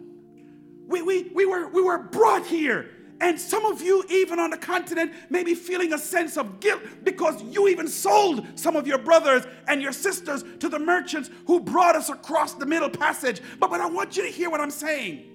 We, 0.88 1.02
we, 1.02 1.24
we, 1.34 1.46
were, 1.46 1.68
we 1.70 1.82
were 1.82 1.98
brought 1.98 2.46
here. 2.46 2.92
And 3.22 3.40
some 3.40 3.66
of 3.66 3.82
you, 3.82 4.04
even 4.10 4.40
on 4.40 4.50
the 4.50 4.58
continent, 4.58 5.14
may 5.30 5.44
be 5.44 5.56
feeling 5.56 5.94
a 5.94 5.98
sense 5.98 6.38
of 6.38 6.60
guilt 6.60 6.82
because 7.04 7.42
you 7.44 7.68
even 7.70 7.88
sold 7.88 8.46
some 8.56 8.76
of 8.76 8.86
your 8.86 8.98
brothers 8.98 9.46
and 9.68 9.82
your 9.82 9.94
sisters 9.94 10.44
to 10.60 10.68
the 10.68 10.80
merchants 10.80 11.30
who 11.48 11.62
brought 11.62 11.96
us 11.96 12.10
across 12.10 12.54
the 12.54 12.66
Middle 12.66 12.90
Passage. 12.90 13.42
But, 13.60 13.70
but 13.70 13.80
I 13.80 13.88
want 13.88 14.18
you 14.18 14.24
to 14.24 14.30
hear 14.30 14.50
what 14.50 14.60
I'm 14.60 14.72
saying. 14.72 15.26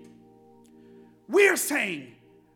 We're 1.27 1.57
saying 1.57 2.13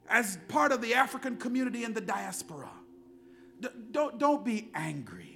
as 0.09 0.39
part 0.49 0.73
of 0.73 0.83
the 0.83 0.95
African 0.95 1.37
community 1.37 1.85
in 1.85 1.95
the 1.95 2.01
diaspora. 2.01 2.71
Don't, 3.93 4.19
don't 4.19 4.45
be 4.45 4.71
angry. 4.75 5.34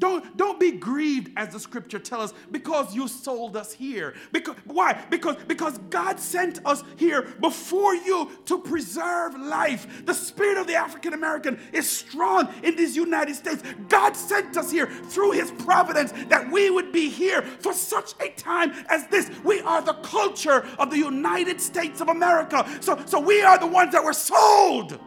Don't, 0.00 0.34
don't 0.38 0.58
be 0.58 0.72
grieved, 0.72 1.30
as 1.36 1.50
the 1.50 1.60
scripture 1.60 1.98
tells 1.98 2.32
us, 2.32 2.38
because 2.50 2.94
you 2.94 3.06
sold 3.06 3.54
us 3.54 3.70
here. 3.70 4.14
Because, 4.32 4.56
why? 4.64 5.04
Because, 5.10 5.36
because 5.46 5.76
God 5.90 6.18
sent 6.18 6.64
us 6.64 6.82
here 6.96 7.22
before 7.40 7.94
you 7.94 8.30
to 8.46 8.58
preserve 8.58 9.38
life. 9.38 10.04
The 10.06 10.14
spirit 10.14 10.56
of 10.56 10.66
the 10.66 10.74
African 10.74 11.12
American 11.12 11.60
is 11.74 11.88
strong 11.88 12.48
in 12.62 12.76
these 12.76 12.96
United 12.96 13.36
States. 13.36 13.62
God 13.88 14.16
sent 14.16 14.56
us 14.56 14.70
here 14.70 14.86
through 14.86 15.32
his 15.32 15.50
providence 15.50 16.12
that 16.28 16.50
we 16.50 16.70
would 16.70 16.92
be 16.92 17.10
here 17.10 17.42
for 17.42 17.74
such 17.74 18.14
a 18.20 18.30
time 18.30 18.72
as 18.88 19.06
this. 19.08 19.30
We 19.44 19.60
are 19.60 19.82
the 19.82 19.94
culture 19.94 20.66
of 20.78 20.90
the 20.90 20.98
United 20.98 21.60
States 21.60 22.00
of 22.00 22.08
America. 22.08 22.66
So, 22.80 22.98
so 23.04 23.20
we 23.20 23.42
are 23.42 23.58
the 23.58 23.66
ones 23.66 23.92
that 23.92 24.02
were 24.02 24.14
sold 24.14 24.98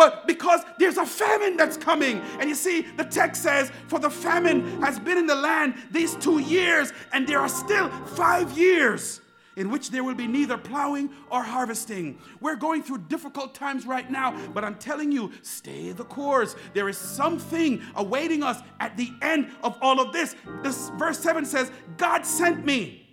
but 0.00 0.26
because 0.26 0.62
there's 0.78 0.96
a 0.96 1.04
famine 1.04 1.58
that's 1.58 1.76
coming. 1.76 2.22
And 2.38 2.48
you 2.48 2.54
see, 2.54 2.86
the 2.96 3.04
text 3.04 3.42
says, 3.42 3.70
For 3.88 3.98
the 3.98 4.08
famine 4.08 4.80
has 4.80 4.98
been 4.98 5.18
in 5.18 5.26
the 5.26 5.34
land 5.34 5.74
these 5.90 6.16
two 6.16 6.38
years, 6.38 6.90
and 7.12 7.26
there 7.26 7.38
are 7.38 7.50
still 7.50 7.90
five 8.06 8.56
years 8.56 9.20
in 9.56 9.70
which 9.70 9.90
there 9.90 10.02
will 10.02 10.14
be 10.14 10.26
neither 10.26 10.56
plowing 10.56 11.10
or 11.30 11.42
harvesting. 11.42 12.18
We're 12.40 12.56
going 12.56 12.82
through 12.82 13.08
difficult 13.08 13.54
times 13.54 13.84
right 13.84 14.10
now, 14.10 14.34
but 14.54 14.64
I'm 14.64 14.76
telling 14.76 15.12
you, 15.12 15.32
stay 15.42 15.92
the 15.92 16.04
course. 16.04 16.56
There 16.72 16.88
is 16.88 16.96
something 16.96 17.82
awaiting 17.94 18.42
us 18.42 18.62
at 18.80 18.96
the 18.96 19.10
end 19.20 19.50
of 19.62 19.76
all 19.82 20.00
of 20.00 20.14
this. 20.14 20.34
This 20.62 20.88
verse 20.96 21.18
7 21.18 21.44
says, 21.44 21.70
God 21.98 22.24
sent 22.24 22.64
me 22.64 23.06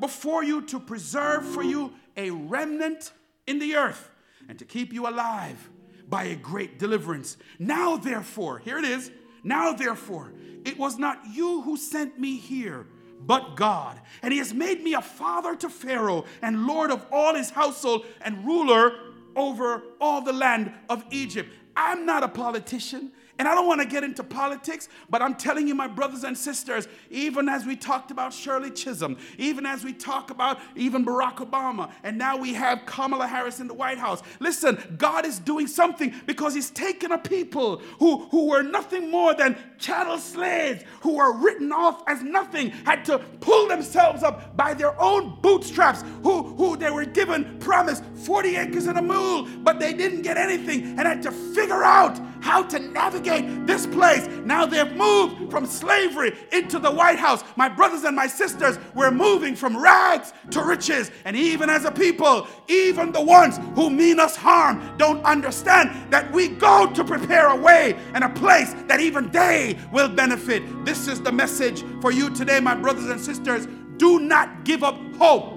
before 0.00 0.42
you 0.42 0.62
to 0.62 0.80
preserve 0.80 1.46
for 1.46 1.62
you 1.62 1.92
a 2.16 2.30
remnant 2.30 3.12
in 3.46 3.60
the 3.60 3.76
earth 3.76 4.10
and 4.48 4.58
to 4.58 4.64
keep 4.64 4.92
you 4.92 5.06
alive 5.06 5.70
by 6.08 6.24
a 6.24 6.36
great 6.36 6.78
deliverance. 6.78 7.36
Now, 7.58 7.96
therefore, 7.96 8.58
here 8.58 8.78
it 8.78 8.84
is. 8.84 9.10
Now, 9.42 9.72
therefore, 9.72 10.32
it 10.64 10.78
was 10.78 10.98
not 10.98 11.20
you 11.32 11.62
who 11.62 11.76
sent 11.76 12.18
me 12.18 12.36
here, 12.36 12.86
but 13.20 13.56
God. 13.56 14.00
And 14.22 14.32
he 14.32 14.38
has 14.38 14.54
made 14.54 14.82
me 14.82 14.94
a 14.94 15.02
father 15.02 15.54
to 15.56 15.68
Pharaoh 15.68 16.24
and 16.42 16.66
lord 16.66 16.90
of 16.90 17.06
all 17.12 17.34
his 17.34 17.50
household 17.50 18.06
and 18.20 18.44
ruler 18.44 18.92
over 19.36 19.82
all 20.00 20.22
the 20.22 20.32
land 20.32 20.72
of 20.88 21.04
Egypt. 21.10 21.50
I'm 21.76 22.06
not 22.06 22.22
a 22.22 22.28
politician. 22.28 23.12
And 23.38 23.48
I 23.48 23.54
don't 23.54 23.66
want 23.66 23.80
to 23.80 23.86
get 23.86 24.04
into 24.04 24.22
politics, 24.22 24.88
but 25.10 25.20
I'm 25.20 25.34
telling 25.34 25.66
you, 25.66 25.74
my 25.74 25.88
brothers 25.88 26.22
and 26.22 26.38
sisters, 26.38 26.86
even 27.10 27.48
as 27.48 27.64
we 27.64 27.74
talked 27.74 28.12
about 28.12 28.32
Shirley 28.32 28.70
Chisholm, 28.70 29.16
even 29.38 29.66
as 29.66 29.82
we 29.82 29.92
talk 29.92 30.30
about 30.30 30.60
even 30.76 31.04
Barack 31.04 31.36
Obama, 31.36 31.90
and 32.04 32.16
now 32.16 32.36
we 32.36 32.54
have 32.54 32.86
Kamala 32.86 33.26
Harris 33.26 33.58
in 33.58 33.66
the 33.66 33.74
White 33.74 33.98
House. 33.98 34.22
Listen, 34.38 34.96
God 34.98 35.26
is 35.26 35.40
doing 35.40 35.66
something 35.66 36.14
because 36.26 36.54
He's 36.54 36.70
taken 36.70 37.10
a 37.10 37.18
people 37.18 37.78
who, 37.98 38.26
who 38.26 38.46
were 38.50 38.62
nothing 38.62 39.10
more 39.10 39.34
than 39.34 39.56
chattel 39.78 40.18
slaves, 40.18 40.84
who 41.00 41.16
were 41.16 41.36
written 41.36 41.72
off 41.72 42.04
as 42.06 42.22
nothing, 42.22 42.70
had 42.84 43.04
to 43.06 43.18
pull 43.40 43.66
themselves 43.66 44.22
up 44.22 44.56
by 44.56 44.74
their 44.74 44.98
own 45.00 45.40
bootstraps, 45.40 46.04
who, 46.22 46.42
who 46.54 46.76
they 46.76 46.90
were 46.90 47.04
given 47.04 47.58
promise 47.58 48.00
40 48.24 48.56
acres 48.56 48.86
and 48.86 48.98
a 48.98 49.02
mule, 49.02 49.48
but 49.58 49.80
they 49.80 49.92
didn't 49.92 50.22
get 50.22 50.36
anything 50.36 50.84
and 50.98 51.00
had 51.00 51.22
to 51.22 51.32
figure 51.32 51.82
out 51.82 52.18
how 52.44 52.62
to 52.62 52.78
navigate 52.78 53.66
this 53.66 53.86
place. 53.86 54.28
Now 54.44 54.66
they've 54.66 54.92
moved 54.92 55.50
from 55.50 55.64
slavery 55.64 56.36
into 56.52 56.78
the 56.78 56.90
White 56.90 57.18
House. 57.18 57.42
My 57.56 57.70
brothers 57.70 58.04
and 58.04 58.14
my 58.14 58.26
sisters, 58.26 58.78
we're 58.94 59.10
moving 59.10 59.56
from 59.56 59.74
rags 59.74 60.34
to 60.50 60.62
riches. 60.62 61.10
And 61.24 61.34
even 61.36 61.70
as 61.70 61.86
a 61.86 61.90
people, 61.90 62.46
even 62.68 63.12
the 63.12 63.22
ones 63.22 63.58
who 63.74 63.88
mean 63.88 64.20
us 64.20 64.36
harm 64.36 64.94
don't 64.98 65.24
understand 65.24 66.12
that 66.12 66.30
we 66.32 66.48
go 66.48 66.92
to 66.92 67.02
prepare 67.02 67.48
a 67.48 67.56
way 67.56 67.96
and 68.12 68.22
a 68.22 68.28
place 68.28 68.74
that 68.88 69.00
even 69.00 69.30
they 69.30 69.78
will 69.90 70.10
benefit. 70.10 70.62
This 70.84 71.08
is 71.08 71.22
the 71.22 71.32
message 71.32 71.82
for 72.02 72.12
you 72.12 72.28
today, 72.28 72.60
my 72.60 72.74
brothers 72.74 73.06
and 73.06 73.18
sisters. 73.18 73.66
Do 73.96 74.18
not 74.20 74.64
give 74.64 74.84
up 74.84 74.98
hope 75.16 75.53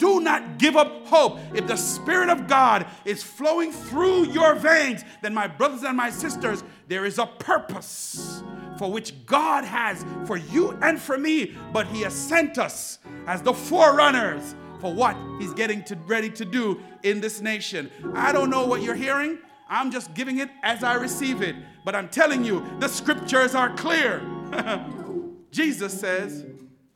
do 0.00 0.18
not 0.18 0.58
give 0.58 0.76
up 0.76 1.06
hope. 1.06 1.38
If 1.54 1.68
the 1.68 1.76
Spirit 1.76 2.30
of 2.30 2.48
God 2.48 2.86
is 3.04 3.22
flowing 3.22 3.70
through 3.70 4.28
your 4.28 4.54
veins, 4.54 5.04
then, 5.22 5.34
my 5.34 5.46
brothers 5.46 5.84
and 5.84 5.96
my 5.96 6.10
sisters, 6.10 6.64
there 6.88 7.04
is 7.04 7.18
a 7.18 7.26
purpose 7.26 8.42
for 8.78 8.90
which 8.90 9.26
God 9.26 9.62
has 9.62 10.04
for 10.26 10.38
you 10.38 10.76
and 10.80 10.98
for 10.98 11.18
me, 11.18 11.54
but 11.72 11.86
He 11.86 12.00
has 12.00 12.14
sent 12.14 12.58
us 12.58 12.98
as 13.26 13.42
the 13.42 13.52
forerunners 13.52 14.54
for 14.80 14.92
what 14.92 15.16
He's 15.38 15.52
getting 15.52 15.84
to, 15.84 15.96
ready 16.06 16.30
to 16.30 16.46
do 16.46 16.80
in 17.02 17.20
this 17.20 17.42
nation. 17.42 17.90
I 18.14 18.32
don't 18.32 18.48
know 18.48 18.66
what 18.66 18.82
you're 18.82 18.94
hearing. 18.94 19.38
I'm 19.68 19.92
just 19.92 20.14
giving 20.14 20.38
it 20.38 20.48
as 20.62 20.82
I 20.82 20.94
receive 20.94 21.42
it. 21.42 21.54
But 21.84 21.94
I'm 21.94 22.08
telling 22.08 22.42
you, 22.42 22.66
the 22.80 22.88
scriptures 22.88 23.54
are 23.54 23.74
clear. 23.76 24.22
Jesus 25.50 25.98
says, 26.00 26.46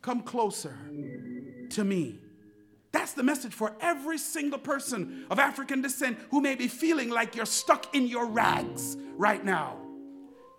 Come 0.00 0.22
closer 0.22 0.76
to 1.70 1.84
me. 1.84 2.23
That's 2.94 3.12
the 3.12 3.24
message 3.24 3.52
for 3.52 3.74
every 3.80 4.18
single 4.18 4.60
person 4.60 5.26
of 5.28 5.40
African 5.40 5.82
descent 5.82 6.16
who 6.30 6.40
may 6.40 6.54
be 6.54 6.68
feeling 6.68 7.10
like 7.10 7.34
you're 7.34 7.44
stuck 7.44 7.92
in 7.92 8.06
your 8.06 8.24
rags 8.24 8.96
right 9.16 9.44
now. 9.44 9.78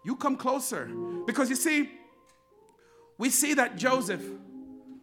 You 0.04 0.17
come 0.17 0.36
closer. 0.36 0.91
Because 1.26 1.50
you 1.50 1.56
see, 1.56 1.89
we 3.17 3.30
see 3.30 3.54
that 3.54 3.78
Joseph 3.78 4.21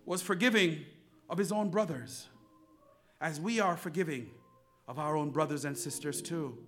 was 0.05 0.21
forgiving 0.21 0.85
of 1.31 1.39
his 1.39 1.53
own 1.53 1.71
brothers, 1.71 2.29
as 3.19 3.41
we 3.41 3.61
are 3.61 3.79
forgiving 3.79 4.29
of 4.87 4.99
our 4.99 5.17
own 5.17 5.31
brothers 5.31 5.65
and 5.65 5.77
sisters 5.77 6.21
too. 6.21 6.59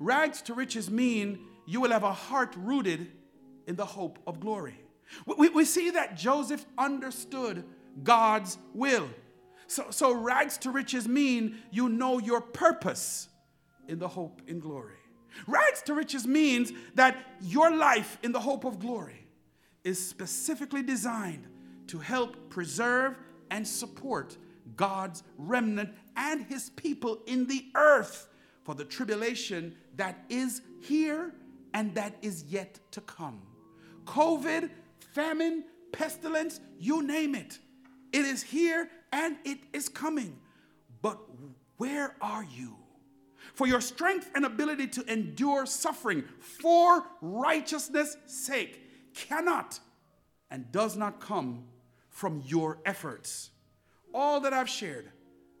Rags 0.00 0.42
to 0.42 0.54
riches 0.54 0.90
mean 0.90 1.38
you 1.64 1.80
will 1.80 1.92
have 1.92 2.02
a 2.02 2.12
heart 2.12 2.56
rooted 2.56 3.06
in 3.68 3.76
the 3.76 3.86
hope 3.86 4.18
of 4.26 4.40
glory. 4.40 4.80
We, 5.26 5.48
we 5.50 5.64
see 5.64 5.90
that 5.90 6.16
Joseph 6.16 6.66
understood 6.76 7.62
God's 8.02 8.58
will. 8.74 9.08
So, 9.68 9.86
so 9.90 10.12
rags 10.12 10.58
to 10.58 10.70
riches 10.70 11.06
mean 11.06 11.58
you 11.70 11.88
know 11.88 12.18
your 12.18 12.40
purpose 12.40 13.28
in 13.86 13.98
the 13.98 14.08
hope 14.08 14.42
in 14.46 14.60
glory. 14.60 14.96
Rags 15.46 15.82
to 15.82 15.94
riches 15.94 16.26
means 16.26 16.72
that 16.94 17.16
your 17.40 17.74
life 17.74 18.18
in 18.22 18.32
the 18.32 18.40
hope 18.40 18.64
of 18.64 18.80
glory 18.80 19.26
is 19.84 20.04
specifically 20.04 20.82
designed 20.82 21.46
to 21.86 21.98
help 21.98 22.50
preserve 22.50 23.16
and 23.50 23.66
support 23.66 24.36
God's 24.74 25.22
remnant 25.36 25.90
and 26.16 26.44
his 26.46 26.70
people 26.70 27.18
in 27.26 27.46
the 27.46 27.66
earth 27.74 28.28
for 28.64 28.74
the 28.74 28.84
tribulation 28.84 29.76
that 29.96 30.24
is 30.28 30.62
here 30.80 31.34
and 31.74 31.94
that 31.94 32.16
is 32.22 32.44
yet 32.44 32.80
to 32.92 33.00
come. 33.02 33.42
COVID, 34.06 34.70
famine, 35.12 35.64
pestilence, 35.92 36.60
you 36.78 37.02
name 37.02 37.34
it. 37.34 37.58
It 38.12 38.24
is 38.24 38.42
here 38.42 38.88
and 39.12 39.36
it 39.44 39.58
is 39.72 39.88
coming. 39.88 40.38
But 41.02 41.18
where 41.76 42.14
are 42.20 42.44
you? 42.44 42.76
For 43.54 43.66
your 43.66 43.80
strength 43.80 44.30
and 44.34 44.44
ability 44.44 44.88
to 44.88 45.12
endure 45.12 45.66
suffering 45.66 46.24
for 46.40 47.04
righteousness' 47.20 48.16
sake 48.26 48.80
cannot 49.14 49.80
and 50.50 50.70
does 50.72 50.96
not 50.96 51.20
come 51.20 51.64
from 52.08 52.42
your 52.46 52.78
efforts. 52.84 53.50
All 54.12 54.40
that 54.40 54.52
I've 54.52 54.68
shared 54.68 55.10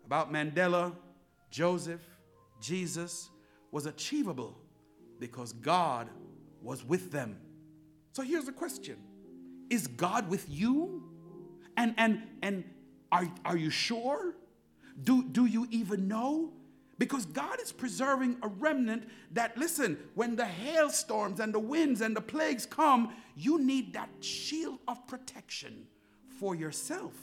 about 0.04 0.32
Mandela, 0.32 0.94
Joseph, 1.50 2.00
Jesus 2.60 3.30
was 3.70 3.86
achievable 3.86 4.58
because 5.20 5.52
God 5.52 6.08
was 6.62 6.84
with 6.84 7.12
them. 7.12 7.36
So 8.12 8.22
here's 8.22 8.44
the 8.44 8.52
question 8.52 8.96
Is 9.70 9.86
God 9.86 10.28
with 10.28 10.46
you? 10.48 11.04
And, 11.76 11.94
and, 11.96 12.22
and 12.42 12.64
are, 13.10 13.28
are 13.44 13.56
you 13.56 13.70
sure? 13.70 14.34
Do, 15.02 15.22
do 15.22 15.46
you 15.46 15.66
even 15.70 16.08
know? 16.08 16.52
Because 16.98 17.26
God 17.26 17.60
is 17.60 17.70
preserving 17.70 18.38
a 18.42 18.48
remnant 18.48 19.04
that, 19.32 19.56
listen, 19.56 19.98
when 20.14 20.34
the 20.34 20.44
hailstorms 20.44 21.38
and 21.38 21.54
the 21.54 21.60
winds 21.60 22.00
and 22.00 22.14
the 22.14 22.20
plagues 22.20 22.66
come, 22.66 23.14
you 23.36 23.60
need 23.60 23.92
that 23.92 24.08
shield 24.20 24.80
of 24.88 25.06
protection 25.06 25.86
for 26.40 26.56
yourself. 26.56 27.14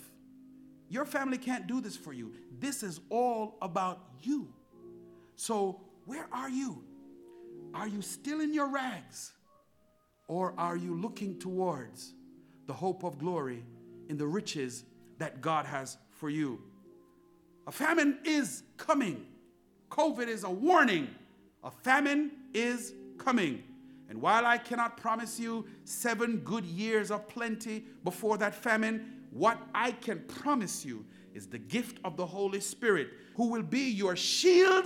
Your 0.87 1.05
family 1.05 1.37
can't 1.37 1.67
do 1.67 1.81
this 1.81 1.97
for 1.97 2.13
you. 2.13 2.31
This 2.59 2.83
is 2.83 3.01
all 3.09 3.57
about 3.61 3.99
you. 4.21 4.47
So, 5.35 5.81
where 6.05 6.27
are 6.31 6.49
you? 6.49 6.83
Are 7.73 7.87
you 7.87 8.01
still 8.01 8.39
in 8.39 8.53
your 8.53 8.69
rags? 8.69 9.33
Or 10.27 10.53
are 10.57 10.77
you 10.77 10.99
looking 10.99 11.37
towards 11.37 12.13
the 12.67 12.73
hope 12.73 13.03
of 13.03 13.19
glory 13.19 13.63
in 14.07 14.17
the 14.17 14.27
riches 14.27 14.85
that 15.17 15.41
God 15.41 15.65
has 15.65 15.97
for 16.11 16.29
you. 16.29 16.61
A 17.67 17.71
famine 17.71 18.19
is 18.23 18.63
coming. 18.77 19.25
COVID 19.89 20.27
is 20.27 20.43
a 20.43 20.49
warning. 20.49 21.07
A 21.63 21.71
famine 21.71 22.31
is 22.53 22.93
coming. 23.17 23.63
And 24.09 24.21
while 24.21 24.45
I 24.45 24.57
cannot 24.57 24.97
promise 24.97 25.39
you 25.39 25.65
seven 25.83 26.37
good 26.37 26.65
years 26.65 27.09
of 27.09 27.27
plenty 27.27 27.85
before 28.03 28.37
that 28.37 28.53
famine, 28.53 29.25
what 29.31 29.57
I 29.73 29.91
can 29.91 30.19
promise 30.27 30.85
you 30.85 31.05
is 31.33 31.47
the 31.47 31.57
gift 31.57 31.99
of 32.03 32.15
the 32.15 32.25
Holy 32.25 32.61
Spirit, 32.61 33.09
who 33.35 33.49
will 33.49 33.63
be 33.63 33.89
your 33.89 34.15
shield 34.15 34.85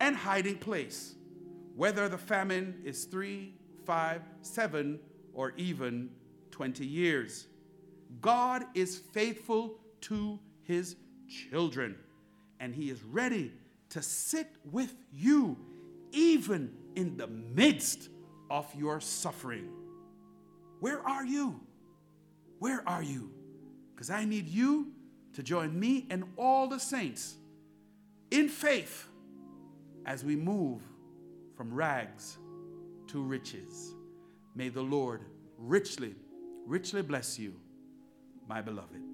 and 0.00 0.16
hiding 0.16 0.58
place, 0.58 1.14
whether 1.74 2.08
the 2.08 2.18
famine 2.18 2.80
is 2.84 3.04
three, 3.04 3.54
five, 3.84 4.22
seven, 4.42 4.98
or 5.32 5.52
even 5.56 6.10
20 6.50 6.84
years. 6.84 7.46
God 8.20 8.64
is 8.74 8.96
faithful 8.96 9.78
to 10.02 10.38
his 10.62 10.96
children, 11.28 11.96
and 12.60 12.74
he 12.74 12.90
is 12.90 13.02
ready 13.02 13.52
to 13.90 14.02
sit 14.02 14.48
with 14.70 14.94
you 15.12 15.56
even 16.12 16.72
in 16.94 17.16
the 17.16 17.26
midst 17.26 18.08
of 18.50 18.66
your 18.74 19.00
suffering. 19.00 19.68
Where 20.80 21.06
are 21.06 21.24
you? 21.24 21.60
Where 22.58 22.82
are 22.88 23.02
you? 23.02 23.30
Because 23.94 24.10
I 24.10 24.24
need 24.24 24.48
you 24.48 24.92
to 25.34 25.42
join 25.42 25.78
me 25.78 26.06
and 26.10 26.24
all 26.36 26.68
the 26.68 26.78
saints 26.78 27.36
in 28.30 28.48
faith 28.48 29.08
as 30.06 30.24
we 30.24 30.36
move 30.36 30.82
from 31.56 31.72
rags 31.72 32.38
to 33.08 33.22
riches. 33.22 33.94
May 34.54 34.68
the 34.68 34.82
Lord 34.82 35.22
richly, 35.58 36.14
richly 36.66 37.02
bless 37.02 37.38
you, 37.38 37.54
my 38.48 38.62
beloved. 38.62 39.05